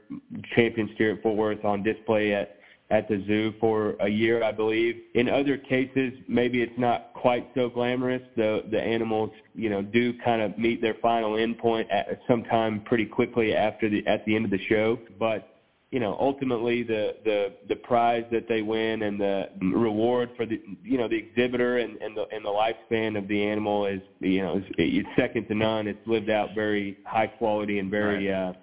champion 0.54 0.88
steer 0.94 1.12
at 1.12 1.22
Fort 1.22 1.36
Worth 1.36 1.64
on 1.64 1.82
display 1.82 2.34
at 2.34 2.56
at 2.90 3.08
the 3.08 3.24
zoo 3.26 3.54
for 3.58 3.96
a 4.00 4.08
year, 4.08 4.44
I 4.44 4.52
believe. 4.52 5.00
In 5.14 5.26
other 5.28 5.56
cases, 5.56 6.12
maybe 6.28 6.60
it's 6.60 6.78
not 6.78 7.14
quite 7.14 7.50
so 7.54 7.68
glamorous. 7.68 8.22
The 8.36 8.64
the 8.70 8.80
animals, 8.80 9.30
you 9.54 9.70
know, 9.70 9.82
do 9.82 10.12
kind 10.24 10.42
of 10.42 10.56
meet 10.58 10.80
their 10.80 10.96
final 11.02 11.32
endpoint 11.32 11.86
at 11.90 12.20
sometime 12.28 12.80
pretty 12.80 13.06
quickly 13.06 13.54
after 13.54 13.88
the 13.90 14.06
at 14.06 14.24
the 14.24 14.36
end 14.36 14.46
of 14.46 14.50
the 14.50 14.64
show, 14.68 14.98
but 15.18 15.48
you 15.92 16.00
know, 16.00 16.16
ultimately 16.18 16.82
the, 16.82 17.16
the, 17.22 17.52
the 17.68 17.76
prize 17.76 18.24
that 18.32 18.48
they 18.48 18.62
win 18.62 19.02
and 19.02 19.20
the 19.20 19.50
reward 19.60 20.30
for 20.38 20.46
the, 20.46 20.58
you 20.82 20.96
know, 20.96 21.06
the 21.06 21.16
exhibitor 21.16 21.78
and, 21.78 21.98
and 22.00 22.16
the, 22.16 22.24
and 22.32 22.42
the 22.42 22.48
lifespan 22.48 23.16
of 23.16 23.28
the 23.28 23.44
animal 23.44 23.84
is, 23.84 24.00
you 24.20 24.40
know, 24.40 24.56
is, 24.56 24.64
it's 24.78 25.08
second 25.16 25.46
to 25.48 25.54
none. 25.54 25.86
It's 25.86 26.00
lived 26.06 26.30
out 26.30 26.54
very 26.54 26.96
high 27.04 27.26
quality 27.26 27.78
and 27.78 27.90
very, 27.90 28.28
Right. 28.28 28.54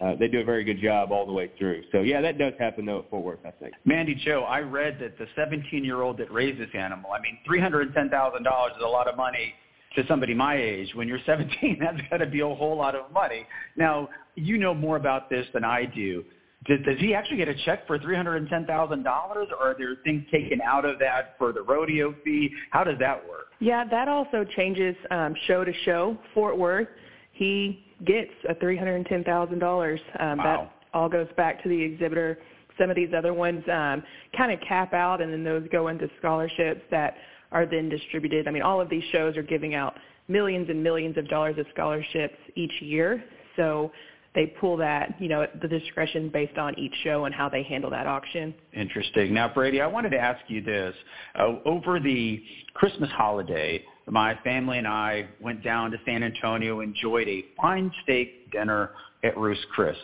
uh, 0.00 0.04
uh, 0.04 0.14
they 0.16 0.28
do 0.28 0.40
a 0.40 0.44
very 0.44 0.64
good 0.64 0.78
job 0.78 1.10
all 1.12 1.24
the 1.24 1.32
way 1.32 1.50
through. 1.58 1.82
So 1.92 2.02
yeah, 2.02 2.20
that 2.20 2.36
does 2.36 2.52
happen 2.58 2.84
though 2.84 2.98
at 2.98 3.08
Fort 3.08 3.24
Worth, 3.24 3.46
I 3.46 3.52
think. 3.52 3.72
Mandy 3.86 4.14
Jo, 4.14 4.42
I 4.42 4.60
read 4.60 4.98
that 5.00 5.16
the 5.16 5.26
17-year-old 5.40 6.18
that 6.18 6.30
raised 6.30 6.60
this 6.60 6.68
animal, 6.74 7.10
I 7.12 7.20
mean, 7.22 7.38
$310,000 7.48 8.76
is 8.76 8.82
a 8.84 8.86
lot 8.86 9.08
of 9.08 9.16
money 9.16 9.54
to 9.94 10.06
somebody 10.06 10.34
my 10.34 10.56
age. 10.56 10.94
When 10.94 11.08
you're 11.08 11.20
17, 11.24 11.78
that's 11.80 12.06
got 12.10 12.18
to 12.18 12.26
be 12.26 12.40
a 12.40 12.46
whole 12.46 12.76
lot 12.76 12.94
of 12.94 13.10
money. 13.12 13.46
Now, 13.76 14.10
you 14.34 14.58
know 14.58 14.74
more 14.74 14.96
about 14.96 15.30
this 15.30 15.46
than 15.54 15.64
I 15.64 15.86
do. 15.86 16.22
Does, 16.68 16.78
does 16.84 16.98
he 16.98 17.14
actually 17.14 17.36
get 17.36 17.48
a 17.48 17.54
check 17.64 17.86
for 17.86 17.98
three 17.98 18.16
hundred 18.16 18.36
and 18.36 18.48
ten 18.48 18.66
thousand 18.66 19.02
dollars, 19.02 19.48
or 19.58 19.70
are 19.70 19.74
there 19.76 19.96
things 20.04 20.24
taken 20.30 20.60
out 20.60 20.84
of 20.84 20.98
that 20.98 21.34
for 21.38 21.52
the 21.52 21.62
rodeo 21.62 22.14
fee? 22.24 22.50
How 22.70 22.84
does 22.84 22.98
that 22.98 23.26
work? 23.28 23.46
Yeah, 23.60 23.84
that 23.84 24.08
also 24.08 24.44
changes 24.56 24.96
um, 25.10 25.34
show 25.46 25.64
to 25.64 25.72
show. 25.84 26.18
Fort 26.34 26.58
Worth, 26.58 26.88
he 27.32 27.84
gets 28.04 28.30
a 28.48 28.54
three 28.56 28.76
hundred 28.76 28.96
and 28.96 29.06
ten 29.06 29.24
thousand 29.24 29.54
um, 29.54 29.60
dollars. 29.60 30.00
Wow. 30.18 30.36
That 30.36 30.72
all 30.92 31.08
goes 31.08 31.28
back 31.36 31.62
to 31.62 31.68
the 31.68 31.80
exhibitor. 31.80 32.38
Some 32.78 32.90
of 32.90 32.96
these 32.96 33.10
other 33.16 33.32
ones 33.32 33.62
um, 33.72 34.02
kind 34.36 34.52
of 34.52 34.60
cap 34.66 34.92
out, 34.92 35.20
and 35.22 35.32
then 35.32 35.42
those 35.44 35.66
go 35.72 35.88
into 35.88 36.08
scholarships 36.18 36.82
that 36.90 37.14
are 37.52 37.64
then 37.64 37.88
distributed. 37.88 38.48
I 38.48 38.50
mean, 38.50 38.62
all 38.62 38.80
of 38.80 38.90
these 38.90 39.04
shows 39.12 39.36
are 39.36 39.42
giving 39.42 39.74
out 39.74 39.94
millions 40.28 40.68
and 40.68 40.82
millions 40.82 41.16
of 41.16 41.28
dollars 41.28 41.56
of 41.58 41.66
scholarships 41.72 42.36
each 42.54 42.72
year. 42.80 43.24
So 43.56 43.92
they 44.36 44.46
pull 44.46 44.76
that, 44.76 45.18
you 45.18 45.28
know, 45.28 45.46
the 45.62 45.66
discretion 45.66 46.28
based 46.28 46.58
on 46.58 46.78
each 46.78 46.92
show 47.02 47.24
and 47.24 47.34
how 47.34 47.48
they 47.48 47.62
handle 47.62 47.88
that 47.90 48.06
auction. 48.06 48.54
Interesting. 48.74 49.32
Now, 49.32 49.52
Brady, 49.52 49.80
I 49.80 49.86
wanted 49.86 50.10
to 50.10 50.18
ask 50.18 50.38
you 50.48 50.62
this. 50.62 50.94
Uh, 51.34 51.54
over 51.64 51.98
the 51.98 52.42
Christmas 52.74 53.10
holiday, 53.12 53.82
my 54.06 54.38
family 54.44 54.76
and 54.76 54.86
I 54.86 55.26
went 55.40 55.64
down 55.64 55.90
to 55.90 55.96
San 56.04 56.22
Antonio, 56.22 56.80
enjoyed 56.80 57.26
a 57.28 57.46
fine 57.60 57.90
steak 58.02 58.52
dinner 58.52 58.90
at 59.24 59.36
Ruth's 59.38 59.64
Chris. 59.74 59.96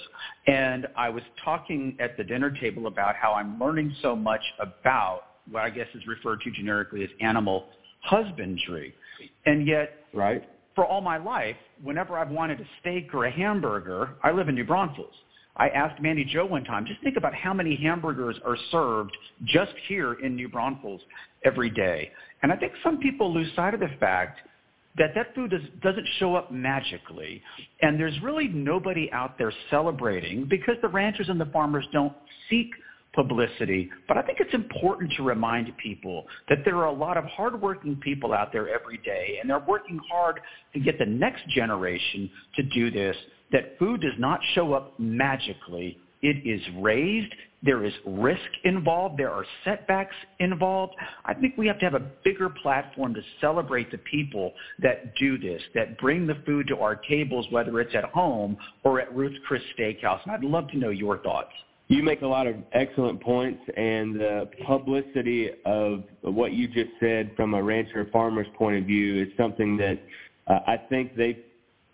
And 0.47 0.89
I 0.97 1.11
was 1.11 1.23
talking 1.45 1.95
at 2.01 2.17
the 2.17 2.25
dinner 2.25 2.51
table 2.51 2.87
about 2.87 3.15
how 3.15 3.35
I'm 3.35 3.61
learning 3.61 3.95
so 4.01 4.17
much 4.17 4.43
about 4.59 5.25
what 5.51 5.63
I 5.63 5.69
guess 5.69 5.89
is 5.95 6.07
referred 6.07 6.41
to 6.41 6.51
generically 6.53 7.05
as 7.05 7.11
animal 7.21 7.67
husbandry. 8.01 8.95
And 9.45 9.67
yet, 9.67 10.07
right 10.15 10.43
for 10.75 10.87
all 10.87 11.01
my 11.01 11.19
life, 11.19 11.57
whenever 11.83 12.19
I've 12.19 12.31
wanted 12.31 12.61
a 12.61 12.65
steak 12.81 13.13
or 13.15 13.27
a 13.27 13.31
hamburger, 13.31 14.11
I 14.23 14.31
live 14.31 14.49
in 14.49 14.55
New 14.55 14.65
Braunfels. 14.65 15.15
I 15.57 15.69
asked 15.69 16.01
Mandy 16.01 16.25
Jo 16.25 16.47
one 16.47 16.65
time, 16.65 16.87
just 16.87 17.03
think 17.03 17.17
about 17.17 17.35
how 17.35 17.53
many 17.53 17.77
hamburgers 17.77 18.37
are 18.45 18.57
served 18.71 19.17
just 19.45 19.73
here 19.87 20.15
in 20.15 20.35
New 20.35 20.49
Braunfels 20.49 21.03
every 21.45 21.69
day. 21.69 22.11
And 22.43 22.51
I 22.51 22.57
think 22.57 22.73
some 22.83 22.99
people 22.99 23.33
lose 23.33 23.49
sight 23.55 23.75
of 23.75 23.81
the 23.81 23.91
fact 24.01 24.41
that 24.97 25.15
that 25.15 25.35
food 25.35 25.51
does, 25.51 25.63
doesn't 25.83 26.07
show 26.19 26.35
up 26.37 26.51
magically. 26.51 27.43
And 27.83 27.99
there's 28.01 28.19
really 28.23 28.49
nobody 28.49 29.11
out 29.13 29.37
there 29.39 29.53
celebrating 29.71 30.47
because 30.49 30.77
the 30.83 30.89
ranchers 30.89 31.29
and 31.29 31.41
the 31.41 31.47
farmers 31.47 31.87
don't 31.93 32.15
seek 32.49 32.71
publicity. 33.15 33.91
But 34.09 34.19
I 34.19 34.23
think 34.23 34.39
it's 34.41 34.55
important 34.55 35.13
to 35.17 35.23
remind 35.23 35.73
people 35.79 36.27
that 36.49 36.59
there 36.65 36.77
are 36.77 36.87
a 36.87 36.93
lot 36.93 37.17
of 37.17 37.25
hardworking 37.25 37.97
people 37.97 38.33
out 38.33 38.53
there 38.53 38.69
every 38.69 38.99
day, 38.99 39.39
and 39.41 39.51
they're 39.51 39.59
working 39.59 40.01
hard 40.11 40.41
to 40.75 40.81
get 40.81 40.99
the 40.99 41.07
next 41.07 41.47
generation 41.49 42.31
to 42.57 42.63
do 42.63 42.91
this, 42.91 43.17
that 43.53 43.79
food 43.79 44.01
does 44.01 44.19
not 44.19 44.41
show 44.55 44.73
up 44.73 44.99
magically. 44.99 45.99
It 46.23 46.47
is 46.47 46.63
raised. 46.81 47.33
There 47.65 47.85
is 47.85 47.93
risk 48.07 48.41
involved. 48.65 49.19
There 49.19 49.31
are 49.31 49.45
setbacks 49.65 50.15
involved. 50.41 50.95
I 51.25 51.35
think 51.35 51.57
we 51.57 51.67
have 51.67 51.79
to 51.81 51.85
have 51.85 51.95
a 51.95 52.11
bigger 52.25 52.49
platform 52.49 53.15
to 53.15 53.21
celebrate 53.41 53.91
the 53.91 53.99
people 53.99 54.53
that 54.81 55.15
do 55.17 55.39
this, 55.39 55.63
that 55.75 55.99
bring 55.99 56.27
the 56.27 56.37
food 56.47 56.67
to 56.69 56.79
our 56.79 56.97
tables, 56.97 57.47
whether 57.51 57.81
it's 57.81 57.95
at 57.95 58.05
home 58.05 58.57
or 58.85 59.01
at 59.01 59.15
Ruth's 59.15 59.39
Chris 59.47 59.63
Steakhouse. 59.79 60.23
And 60.25 60.33
I'd 60.33 60.45
love 60.45 60.69
to 60.69 60.79
know 60.79 60.91
your 60.91 61.19
thoughts. 61.19 61.53
You 61.93 62.03
make 62.03 62.23
a 62.23 62.27
lot 62.27 62.47
of 62.47 62.57
excellent 62.73 63.21
points, 63.21 63.61
and 63.77 64.19
the 64.19 64.49
publicity 64.65 65.51
of 65.67 66.05
what 66.23 66.55
you 66.55 66.67
just 66.67 66.89
said 66.99 67.33
from 67.37 67.53
a 67.53 67.63
rancher 67.63 68.01
or 68.01 68.05
farmer's 68.07 68.47
point 68.57 68.79
of 68.79 68.85
view 68.87 69.23
is 69.23 69.29
something 69.37 69.77
that 69.77 70.01
uh, 70.47 70.61
I 70.67 70.79
think 70.89 71.15
they, 71.15 71.41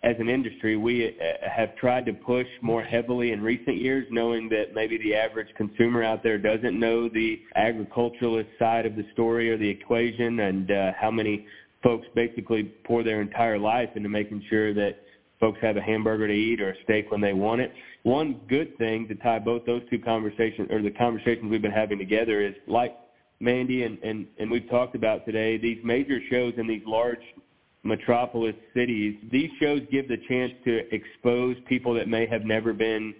as 0.03 0.15
an 0.19 0.29
industry, 0.29 0.77
we 0.77 1.07
uh, 1.07 1.49
have 1.53 1.75
tried 1.75 2.05
to 2.05 2.13
push 2.13 2.47
more 2.61 2.81
heavily 2.81 3.33
in 3.33 3.41
recent 3.41 3.75
years, 3.75 4.07
knowing 4.09 4.47
that 4.47 4.73
maybe 4.73 4.97
the 4.99 5.15
average 5.15 5.53
consumer 5.57 6.01
out 6.01 6.23
there 6.23 6.37
doesn't 6.37 6.79
know 6.79 7.09
the 7.09 7.41
agriculturalist 7.57 8.51
side 8.57 8.85
of 8.85 8.95
the 8.95 9.03
story 9.11 9.49
or 9.51 9.57
the 9.57 9.67
equation, 9.67 10.39
and 10.39 10.71
uh, 10.71 10.93
how 10.97 11.11
many 11.11 11.45
folks 11.83 12.07
basically 12.15 12.63
pour 12.85 13.03
their 13.03 13.21
entire 13.21 13.59
life 13.59 13.89
into 13.95 14.07
making 14.07 14.41
sure 14.49 14.73
that 14.73 15.01
folks 15.39 15.59
have 15.61 15.77
a 15.77 15.81
hamburger 15.81 16.27
to 16.27 16.33
eat 16.33 16.61
or 16.61 16.71
a 16.71 16.83
steak 16.83 17.11
when 17.11 17.21
they 17.21 17.33
want 17.33 17.61
it. 17.61 17.73
One 18.03 18.41
good 18.47 18.77
thing 18.77 19.07
to 19.07 19.15
tie 19.15 19.39
both 19.39 19.65
those 19.65 19.81
two 19.89 19.99
conversations 19.99 20.69
or 20.71 20.81
the 20.81 20.91
conversations 20.91 21.49
we've 21.49 21.61
been 21.61 21.71
having 21.71 21.97
together 21.97 22.41
is 22.41 22.55
like 22.67 22.95
Mandy 23.39 23.83
and, 23.83 23.97
and, 24.03 24.27
and 24.37 24.51
we've 24.51 24.69
talked 24.69 24.95
about 24.95 25.25
today, 25.25 25.57
these 25.57 25.79
major 25.83 26.19
shows 26.29 26.53
in 26.57 26.67
these 26.67 26.81
large 26.85 27.21
metropolis 27.83 28.55
cities, 28.73 29.15
these 29.31 29.49
shows 29.61 29.81
give 29.89 30.09
the 30.09 30.17
chance 30.27 30.51
to 30.65 30.93
expose 30.93 31.55
people 31.67 31.93
that 31.93 32.07
may 32.07 32.25
have 32.25 32.43
never 32.43 32.73
been 32.73 33.13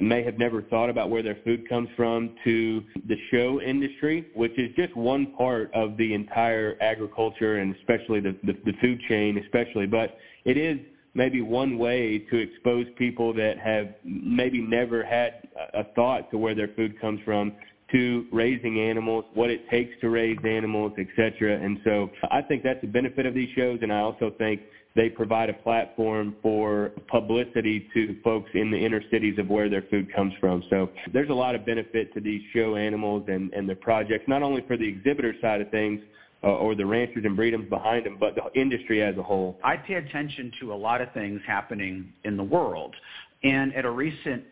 may 0.00 0.24
have 0.24 0.38
never 0.38 0.60
thought 0.62 0.90
about 0.90 1.08
where 1.08 1.22
their 1.22 1.38
food 1.44 1.68
comes 1.68 1.88
from 1.96 2.34
to 2.42 2.82
the 3.06 3.16
show 3.30 3.60
industry, 3.60 4.26
which 4.34 4.58
is 4.58 4.74
just 4.74 4.94
one 4.96 5.26
part 5.38 5.72
of 5.72 5.96
the 5.96 6.14
entire 6.14 6.76
agriculture 6.80 7.58
and 7.58 7.76
especially 7.76 8.18
the, 8.18 8.36
the, 8.42 8.54
the 8.64 8.72
food 8.80 9.00
chain 9.08 9.38
especially. 9.38 9.86
But 9.86 10.16
it 10.44 10.56
is 10.56 10.78
maybe 11.14 11.40
one 11.40 11.78
way 11.78 12.18
to 12.18 12.36
expose 12.36 12.86
people 12.96 13.32
that 13.34 13.58
have 13.58 13.94
maybe 14.04 14.60
never 14.60 15.04
had 15.04 15.48
a 15.72 15.84
thought 15.94 16.30
to 16.30 16.38
where 16.38 16.54
their 16.54 16.68
food 16.76 17.00
comes 17.00 17.20
from 17.24 17.52
to 17.92 18.26
raising 18.32 18.80
animals, 18.80 19.24
what 19.34 19.50
it 19.50 19.68
takes 19.70 19.92
to 20.00 20.08
raise 20.08 20.38
animals, 20.44 20.92
etc. 20.98 21.60
And 21.62 21.78
so 21.84 22.10
I 22.30 22.42
think 22.42 22.62
that's 22.64 22.82
a 22.82 22.88
benefit 22.88 23.26
of 23.26 23.34
these 23.34 23.50
shows, 23.54 23.78
and 23.82 23.92
I 23.92 24.00
also 24.00 24.32
think 24.36 24.62
they 24.96 25.08
provide 25.08 25.50
a 25.50 25.54
platform 25.54 26.36
for 26.42 26.92
publicity 27.08 27.88
to 27.94 28.16
folks 28.22 28.50
in 28.54 28.70
the 28.70 28.78
inner 28.78 29.02
cities 29.10 29.38
of 29.38 29.48
where 29.48 29.68
their 29.68 29.82
food 29.90 30.12
comes 30.14 30.32
from. 30.40 30.62
So 30.70 30.90
there's 31.12 31.30
a 31.30 31.34
lot 31.34 31.54
of 31.54 31.66
benefit 31.66 32.14
to 32.14 32.20
these 32.20 32.42
show 32.52 32.76
animals 32.76 33.24
and, 33.28 33.52
and 33.52 33.68
the 33.68 33.74
projects, 33.74 34.24
not 34.28 34.42
only 34.42 34.62
for 34.66 34.76
the 34.76 34.88
exhibitor 34.88 35.34
side 35.40 35.60
of 35.60 35.70
things, 35.70 36.00
uh, 36.44 36.48
or 36.48 36.74
the 36.74 36.84
ranchers 36.84 37.24
and 37.24 37.36
breeders 37.36 37.66
behind 37.70 38.04
them, 38.04 38.18
but 38.20 38.34
the 38.34 38.60
industry 38.60 39.02
as 39.02 39.16
a 39.16 39.22
whole? 39.22 39.58
I 39.64 39.76
pay 39.76 39.94
attention 39.94 40.52
to 40.60 40.72
a 40.72 40.76
lot 40.76 41.00
of 41.00 41.10
things 41.12 41.40
happening 41.46 42.12
in 42.24 42.36
the 42.36 42.42
world. 42.42 42.94
And 43.42 43.74
at 43.74 43.84
a 43.84 43.90
recent 43.90 44.44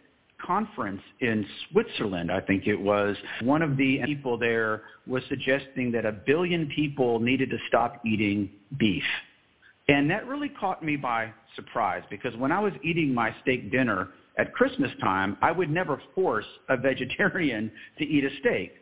conference 0.44 1.02
in 1.20 1.46
Switzerland, 1.70 2.32
I 2.32 2.40
think 2.40 2.66
it 2.66 2.76
was, 2.76 3.16
one 3.42 3.62
of 3.62 3.76
the 3.76 4.00
people 4.06 4.38
there 4.38 4.82
was 5.06 5.22
suggesting 5.28 5.92
that 5.92 6.06
a 6.06 6.12
billion 6.12 6.70
people 6.74 7.20
needed 7.20 7.50
to 7.50 7.58
stop 7.68 8.00
eating 8.06 8.50
beef. 8.78 9.04
And 9.88 10.10
that 10.10 10.26
really 10.26 10.48
caught 10.48 10.82
me 10.82 10.96
by 10.96 11.32
surprise 11.56 12.02
because 12.08 12.34
when 12.36 12.52
I 12.52 12.60
was 12.60 12.72
eating 12.82 13.12
my 13.12 13.34
steak 13.42 13.70
dinner 13.70 14.08
at 14.38 14.52
Christmas 14.54 14.90
time, 15.00 15.36
I 15.42 15.52
would 15.52 15.70
never 15.70 16.00
force 16.14 16.46
a 16.68 16.76
vegetarian 16.76 17.70
to 17.98 18.04
eat 18.04 18.24
a 18.24 18.30
steak. 18.40 18.72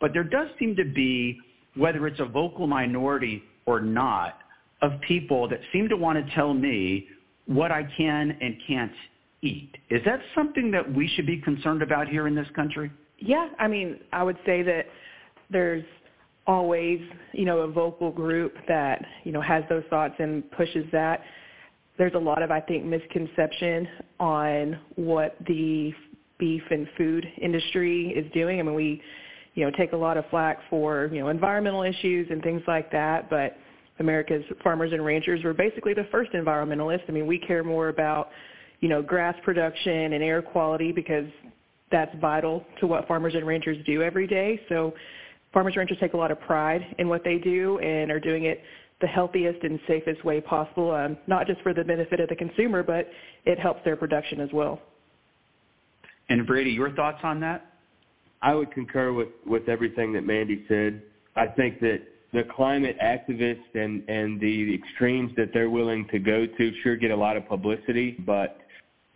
But 0.00 0.12
there 0.12 0.24
does 0.24 0.48
seem 0.58 0.76
to 0.76 0.84
be 0.84 1.38
whether 1.76 2.06
it's 2.06 2.20
a 2.20 2.24
vocal 2.24 2.66
minority 2.66 3.42
or 3.66 3.80
not, 3.80 4.38
of 4.82 4.92
people 5.06 5.48
that 5.48 5.60
seem 5.72 5.88
to 5.88 5.96
want 5.96 6.24
to 6.24 6.34
tell 6.34 6.54
me 6.54 7.06
what 7.46 7.70
I 7.70 7.82
can 7.96 8.36
and 8.40 8.56
can't 8.66 8.92
eat. 9.42 9.76
Is 9.90 10.00
that 10.04 10.20
something 10.34 10.70
that 10.70 10.94
we 10.94 11.08
should 11.08 11.26
be 11.26 11.40
concerned 11.40 11.82
about 11.82 12.08
here 12.08 12.26
in 12.26 12.34
this 12.34 12.48
country? 12.54 12.90
Yeah, 13.18 13.48
I 13.58 13.68
mean, 13.68 13.98
I 14.12 14.22
would 14.22 14.38
say 14.46 14.62
that 14.62 14.86
there's 15.50 15.84
always, 16.46 17.00
you 17.32 17.44
know, 17.44 17.58
a 17.58 17.68
vocal 17.68 18.10
group 18.10 18.54
that, 18.68 19.04
you 19.24 19.32
know, 19.32 19.40
has 19.40 19.62
those 19.68 19.84
thoughts 19.90 20.14
and 20.18 20.50
pushes 20.52 20.86
that. 20.92 21.22
There's 21.98 22.14
a 22.14 22.18
lot 22.18 22.42
of, 22.42 22.50
I 22.50 22.60
think, 22.60 22.84
misconception 22.84 23.86
on 24.18 24.78
what 24.96 25.36
the 25.46 25.92
beef 26.38 26.62
and 26.70 26.88
food 26.96 27.26
industry 27.40 28.08
is 28.16 28.30
doing. 28.32 28.58
I 28.58 28.62
mean, 28.62 28.74
we 28.74 29.02
you 29.54 29.64
know, 29.64 29.70
take 29.76 29.92
a 29.92 29.96
lot 29.96 30.16
of 30.16 30.24
flack 30.30 30.58
for, 30.68 31.10
you 31.12 31.20
know, 31.20 31.28
environmental 31.28 31.82
issues 31.82 32.28
and 32.30 32.42
things 32.42 32.62
like 32.66 32.90
that, 32.92 33.28
but 33.28 33.56
America's 33.98 34.44
farmers 34.62 34.92
and 34.92 35.04
ranchers 35.04 35.44
were 35.44 35.52
basically 35.52 35.94
the 35.94 36.06
first 36.10 36.32
environmentalists. 36.32 37.02
I 37.08 37.12
mean, 37.12 37.26
we 37.26 37.38
care 37.38 37.62
more 37.62 37.88
about, 37.88 38.30
you 38.80 38.88
know, 38.88 39.02
grass 39.02 39.34
production 39.44 40.14
and 40.14 40.22
air 40.22 40.40
quality 40.40 40.92
because 40.92 41.26
that's 41.90 42.14
vital 42.20 42.64
to 42.80 42.86
what 42.86 43.06
farmers 43.06 43.34
and 43.34 43.46
ranchers 43.46 43.76
do 43.84 44.02
every 44.02 44.26
day. 44.26 44.60
So 44.68 44.94
farmers 45.52 45.72
and 45.72 45.78
ranchers 45.78 45.98
take 46.00 46.14
a 46.14 46.16
lot 46.16 46.30
of 46.30 46.40
pride 46.40 46.94
in 46.98 47.08
what 47.08 47.24
they 47.24 47.38
do 47.38 47.78
and 47.78 48.10
are 48.10 48.20
doing 48.20 48.44
it 48.44 48.62
the 49.00 49.06
healthiest 49.06 49.62
and 49.62 49.80
safest 49.88 50.24
way 50.24 50.40
possible, 50.40 50.92
um, 50.92 51.16
not 51.26 51.46
just 51.46 51.60
for 51.62 51.72
the 51.72 51.82
benefit 51.82 52.20
of 52.20 52.28
the 52.28 52.36
consumer, 52.36 52.82
but 52.82 53.08
it 53.46 53.58
helps 53.58 53.82
their 53.84 53.96
production 53.96 54.40
as 54.40 54.50
well. 54.52 54.80
And 56.28 56.46
Brady, 56.46 56.70
your 56.70 56.92
thoughts 56.92 57.18
on 57.22 57.40
that? 57.40 57.69
I 58.42 58.54
would 58.54 58.72
concur 58.72 59.12
with 59.12 59.28
with 59.46 59.68
everything 59.68 60.12
that 60.14 60.26
Mandy 60.26 60.64
said. 60.68 61.02
I 61.36 61.46
think 61.46 61.80
that 61.80 62.00
the 62.32 62.44
climate 62.54 62.96
activists 63.02 63.74
and 63.74 64.08
and 64.08 64.40
the 64.40 64.74
extremes 64.74 65.32
that 65.36 65.52
they're 65.52 65.70
willing 65.70 66.06
to 66.08 66.18
go 66.18 66.46
to 66.46 66.72
sure 66.82 66.96
get 66.96 67.10
a 67.10 67.16
lot 67.16 67.36
of 67.36 67.46
publicity, 67.48 68.16
but 68.26 68.60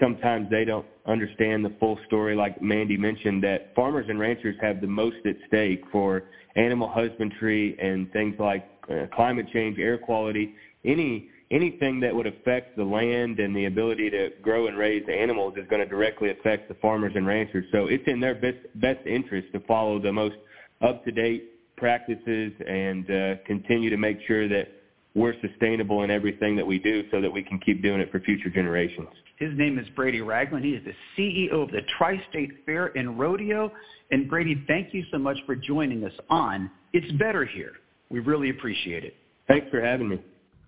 sometimes 0.00 0.50
they 0.50 0.64
don't 0.64 0.86
understand 1.06 1.64
the 1.64 1.74
full 1.80 1.98
story. 2.06 2.34
Like 2.34 2.60
Mandy 2.60 2.96
mentioned, 2.96 3.42
that 3.44 3.74
farmers 3.74 4.06
and 4.08 4.18
ranchers 4.18 4.56
have 4.60 4.80
the 4.80 4.86
most 4.86 5.16
at 5.24 5.36
stake 5.46 5.84
for 5.90 6.24
animal 6.56 6.88
husbandry 6.88 7.76
and 7.80 8.12
things 8.12 8.34
like 8.38 8.68
uh, 8.90 9.06
climate 9.14 9.46
change, 9.52 9.78
air 9.78 9.98
quality, 9.98 10.54
any 10.84 11.30
anything 11.50 12.00
that 12.00 12.14
would 12.14 12.26
affect 12.26 12.76
the 12.76 12.84
land 12.84 13.38
and 13.38 13.54
the 13.54 13.66
ability 13.66 14.10
to 14.10 14.30
grow 14.42 14.66
and 14.66 14.76
raise 14.76 15.04
animals 15.08 15.54
is 15.56 15.66
going 15.68 15.82
to 15.82 15.88
directly 15.88 16.30
affect 16.30 16.68
the 16.68 16.74
farmers 16.74 17.12
and 17.14 17.26
ranchers. 17.26 17.66
So 17.72 17.86
it's 17.86 18.04
in 18.06 18.20
their 18.20 18.34
best, 18.34 18.58
best 18.76 19.06
interest 19.06 19.48
to 19.52 19.60
follow 19.60 20.00
the 20.00 20.12
most 20.12 20.36
up-to-date 20.80 21.76
practices 21.76 22.52
and 22.66 23.10
uh, 23.10 23.34
continue 23.46 23.90
to 23.90 23.96
make 23.96 24.18
sure 24.26 24.48
that 24.48 24.68
we're 25.14 25.34
sustainable 25.40 26.02
in 26.02 26.10
everything 26.10 26.56
that 26.56 26.66
we 26.66 26.78
do 26.78 27.04
so 27.10 27.20
that 27.20 27.32
we 27.32 27.42
can 27.42 27.58
keep 27.60 27.82
doing 27.82 28.00
it 28.00 28.10
for 28.10 28.20
future 28.20 28.50
generations. 28.50 29.08
His 29.36 29.50
name 29.56 29.78
is 29.78 29.86
Brady 29.94 30.20
Ragland. 30.20 30.64
He 30.64 30.72
is 30.72 30.84
the 30.84 30.94
CEO 31.16 31.62
of 31.62 31.70
the 31.70 31.82
Tri-State 31.98 32.64
Fair 32.66 32.86
and 32.96 33.18
Rodeo. 33.18 33.72
And 34.10 34.28
Brady, 34.28 34.64
thank 34.66 34.92
you 34.92 35.04
so 35.12 35.18
much 35.18 35.38
for 35.46 35.54
joining 35.54 36.04
us 36.04 36.12
on 36.30 36.70
It's 36.92 37.10
Better 37.12 37.44
Here. 37.44 37.72
We 38.10 38.20
really 38.20 38.50
appreciate 38.50 39.04
it. 39.04 39.14
Thanks 39.48 39.66
for 39.70 39.80
having 39.80 40.08
me. 40.08 40.20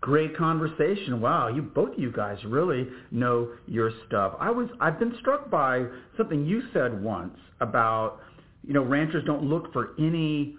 Great 0.07 0.37
conversation. 0.37 1.21
Wow, 1.21 1.49
you 1.49 1.63
both 1.63 1.95
of 1.95 1.99
you 1.99 2.13
guys 2.13 2.39
really 2.45 2.87
know 3.11 3.49
your 3.67 3.91
stuff. 4.07 4.35
I 4.39 4.53
was 4.53 4.69
I've 4.81 5.01
been 5.01 5.17
struck 5.19 5.51
by 5.51 5.85
something 6.17 6.47
you 6.47 6.63
said 6.73 7.03
once 7.03 7.37
about 7.61 8.21
you 8.65 8.73
know 8.73 8.85
ranchers 8.85 9.25
don't 9.25 9.43
look 9.43 9.73
for 9.73 9.95
any 9.99 10.59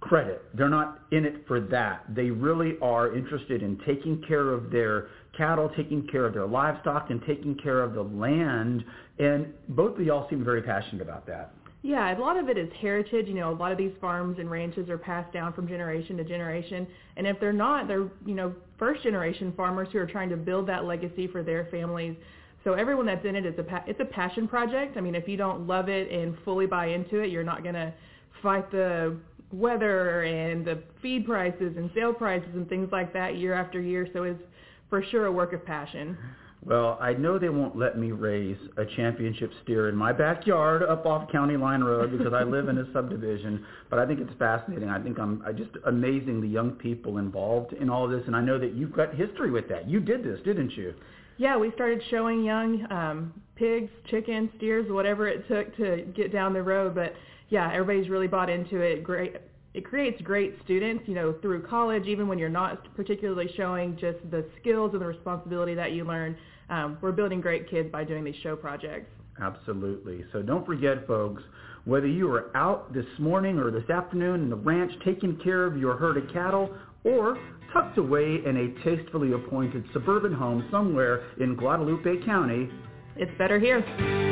credit. 0.00 0.42
They're 0.52 0.68
not 0.68 0.98
in 1.10 1.24
it 1.24 1.46
for 1.48 1.58
that. 1.58 2.04
They 2.14 2.28
really 2.28 2.74
are 2.82 3.16
interested 3.16 3.62
in 3.62 3.80
taking 3.86 4.22
care 4.28 4.50
of 4.50 4.70
their 4.70 5.08
cattle, 5.38 5.70
taking 5.74 6.06
care 6.08 6.26
of 6.26 6.34
their 6.34 6.46
livestock, 6.46 7.08
and 7.08 7.22
taking 7.26 7.54
care 7.54 7.82
of 7.82 7.94
the 7.94 8.02
land. 8.02 8.84
And 9.18 9.54
both 9.70 9.98
of 9.98 10.04
y'all 10.04 10.28
seem 10.28 10.44
very 10.44 10.60
passionate 10.60 11.00
about 11.00 11.26
that. 11.28 11.54
Yeah, 11.82 12.16
a 12.16 12.18
lot 12.18 12.38
of 12.38 12.48
it 12.48 12.56
is 12.56 12.70
heritage. 12.80 13.26
You 13.26 13.34
know, 13.34 13.50
a 13.50 13.54
lot 13.54 13.72
of 13.72 13.78
these 13.78 13.92
farms 14.00 14.38
and 14.38 14.48
ranches 14.48 14.88
are 14.88 14.98
passed 14.98 15.32
down 15.32 15.52
from 15.52 15.66
generation 15.66 16.16
to 16.16 16.24
generation. 16.24 16.86
And 17.16 17.26
if 17.26 17.40
they're 17.40 17.52
not, 17.52 17.88
they're, 17.88 18.08
you 18.24 18.34
know, 18.34 18.54
first 18.78 19.02
generation 19.02 19.52
farmers 19.56 19.88
who 19.92 19.98
are 19.98 20.06
trying 20.06 20.28
to 20.30 20.36
build 20.36 20.68
that 20.68 20.84
legacy 20.84 21.26
for 21.26 21.42
their 21.42 21.66
families. 21.72 22.16
So 22.62 22.74
everyone 22.74 23.06
that's 23.06 23.24
in 23.24 23.34
it 23.34 23.44
is 23.44 23.58
a 23.58 23.64
pa- 23.64 23.82
it's 23.88 23.98
a 23.98 24.04
passion 24.04 24.46
project. 24.46 24.96
I 24.96 25.00
mean, 25.00 25.16
if 25.16 25.26
you 25.26 25.36
don't 25.36 25.66
love 25.66 25.88
it 25.88 26.10
and 26.12 26.36
fully 26.44 26.66
buy 26.66 26.86
into 26.86 27.18
it, 27.18 27.30
you're 27.30 27.42
not 27.42 27.64
to 27.74 27.92
fight 28.40 28.70
the 28.70 29.16
weather 29.52 30.22
and 30.22 30.64
the 30.64 30.78
feed 31.02 31.26
prices 31.26 31.76
and 31.76 31.90
sale 31.94 32.14
prices 32.14 32.48
and 32.54 32.68
things 32.68 32.90
like 32.92 33.12
that 33.12 33.36
year 33.36 33.54
after 33.54 33.80
year. 33.80 34.08
So 34.12 34.22
it's 34.22 34.40
for 34.88 35.02
sure 35.02 35.26
a 35.26 35.32
work 35.32 35.52
of 35.52 35.66
passion. 35.66 36.16
Well, 36.64 36.96
I 37.00 37.12
know 37.12 37.40
they 37.40 37.48
won't 37.48 37.76
let 37.76 37.98
me 37.98 38.12
raise 38.12 38.56
a 38.76 38.84
championship 38.96 39.50
steer 39.64 39.88
in 39.88 39.96
my 39.96 40.12
backyard 40.12 40.84
up 40.84 41.06
off 41.06 41.30
County 41.32 41.56
Line 41.56 41.82
Road 41.82 42.16
because 42.16 42.32
I 42.32 42.44
live 42.44 42.68
in 42.68 42.78
a 42.78 42.92
subdivision. 42.92 43.64
But 43.90 43.98
I 43.98 44.06
think 44.06 44.20
it's 44.20 44.32
fascinating. 44.38 44.88
I 44.88 45.00
think 45.00 45.18
I'm 45.18 45.42
I 45.44 45.50
just 45.50 45.70
amazing 45.86 46.40
the 46.40 46.46
young 46.46 46.70
people 46.72 47.18
involved 47.18 47.72
in 47.72 47.90
all 47.90 48.06
this, 48.06 48.22
and 48.28 48.36
I 48.36 48.42
know 48.42 48.60
that 48.60 48.74
you've 48.74 48.92
got 48.92 49.12
history 49.14 49.50
with 49.50 49.68
that. 49.70 49.88
You 49.88 49.98
did 49.98 50.22
this, 50.22 50.38
didn't 50.44 50.70
you? 50.76 50.94
Yeah, 51.36 51.56
we 51.56 51.72
started 51.72 52.00
showing 52.10 52.44
young 52.44 52.86
um, 52.92 53.42
pigs, 53.56 53.90
chickens, 54.08 54.48
steers, 54.56 54.86
whatever 54.88 55.26
it 55.26 55.48
took 55.48 55.76
to 55.78 56.06
get 56.14 56.32
down 56.32 56.52
the 56.52 56.62
road. 56.62 56.94
But 56.94 57.14
yeah, 57.48 57.72
everybody's 57.72 58.08
really 58.08 58.28
bought 58.28 58.48
into 58.48 58.80
it. 58.80 59.02
Great. 59.02 59.36
It 59.74 59.84
creates 59.84 60.20
great 60.22 60.54
students, 60.64 61.04
you 61.08 61.14
know, 61.14 61.34
through 61.42 61.66
college, 61.66 62.04
even 62.06 62.28
when 62.28 62.38
you're 62.38 62.50
not 62.50 62.94
particularly 62.94 63.50
showing 63.56 63.96
just 63.96 64.18
the 64.30 64.44
skills 64.60 64.90
and 64.92 65.00
the 65.00 65.06
responsibility 65.06 65.74
that 65.74 65.92
you 65.92 66.04
learn. 66.04 66.36
Um, 66.70 66.98
we're 67.00 67.12
building 67.12 67.40
great 67.40 67.70
kids 67.70 67.90
by 67.90 68.04
doing 68.04 68.24
these 68.24 68.36
show 68.42 68.56
projects. 68.56 69.10
Absolutely. 69.40 70.24
So 70.32 70.42
don't 70.42 70.64
forget, 70.64 71.06
folks, 71.06 71.42
whether 71.84 72.06
you 72.06 72.30
are 72.32 72.56
out 72.56 72.92
this 72.92 73.06
morning 73.18 73.58
or 73.58 73.70
this 73.70 73.88
afternoon 73.90 74.42
in 74.42 74.50
the 74.50 74.56
ranch 74.56 74.92
taking 75.04 75.38
care 75.42 75.64
of 75.64 75.76
your 75.76 75.96
herd 75.96 76.16
of 76.16 76.32
cattle 76.32 76.74
or 77.04 77.38
tucked 77.72 77.98
away 77.98 78.38
in 78.46 78.56
a 78.56 78.84
tastefully 78.84 79.32
appointed 79.32 79.84
suburban 79.92 80.32
home 80.32 80.68
somewhere 80.70 81.24
in 81.40 81.56
Guadalupe 81.56 82.24
County, 82.24 82.68
it's 83.16 83.32
better 83.38 83.58
here. 83.58 84.31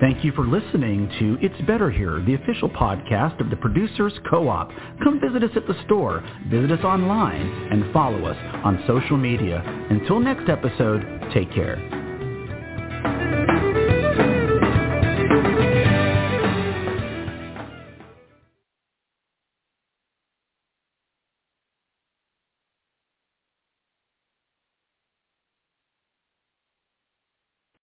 Thank 0.00 0.24
you 0.24 0.30
for 0.30 0.46
listening 0.46 1.10
to 1.18 1.36
It's 1.44 1.60
Better 1.66 1.90
Here, 1.90 2.22
the 2.24 2.34
official 2.34 2.68
podcast 2.70 3.40
of 3.40 3.50
the 3.50 3.56
Producers 3.56 4.12
Co-op. 4.30 4.70
Come 5.02 5.20
visit 5.20 5.42
us 5.42 5.50
at 5.56 5.66
the 5.66 5.74
store, 5.86 6.22
visit 6.46 6.70
us 6.70 6.84
online, 6.84 7.68
and 7.72 7.92
follow 7.92 8.24
us 8.24 8.36
on 8.64 8.84
social 8.86 9.16
media. 9.16 9.60
Until 9.90 10.20
next 10.20 10.48
episode, 10.48 11.02
take 11.34 11.52
care. 11.52 11.97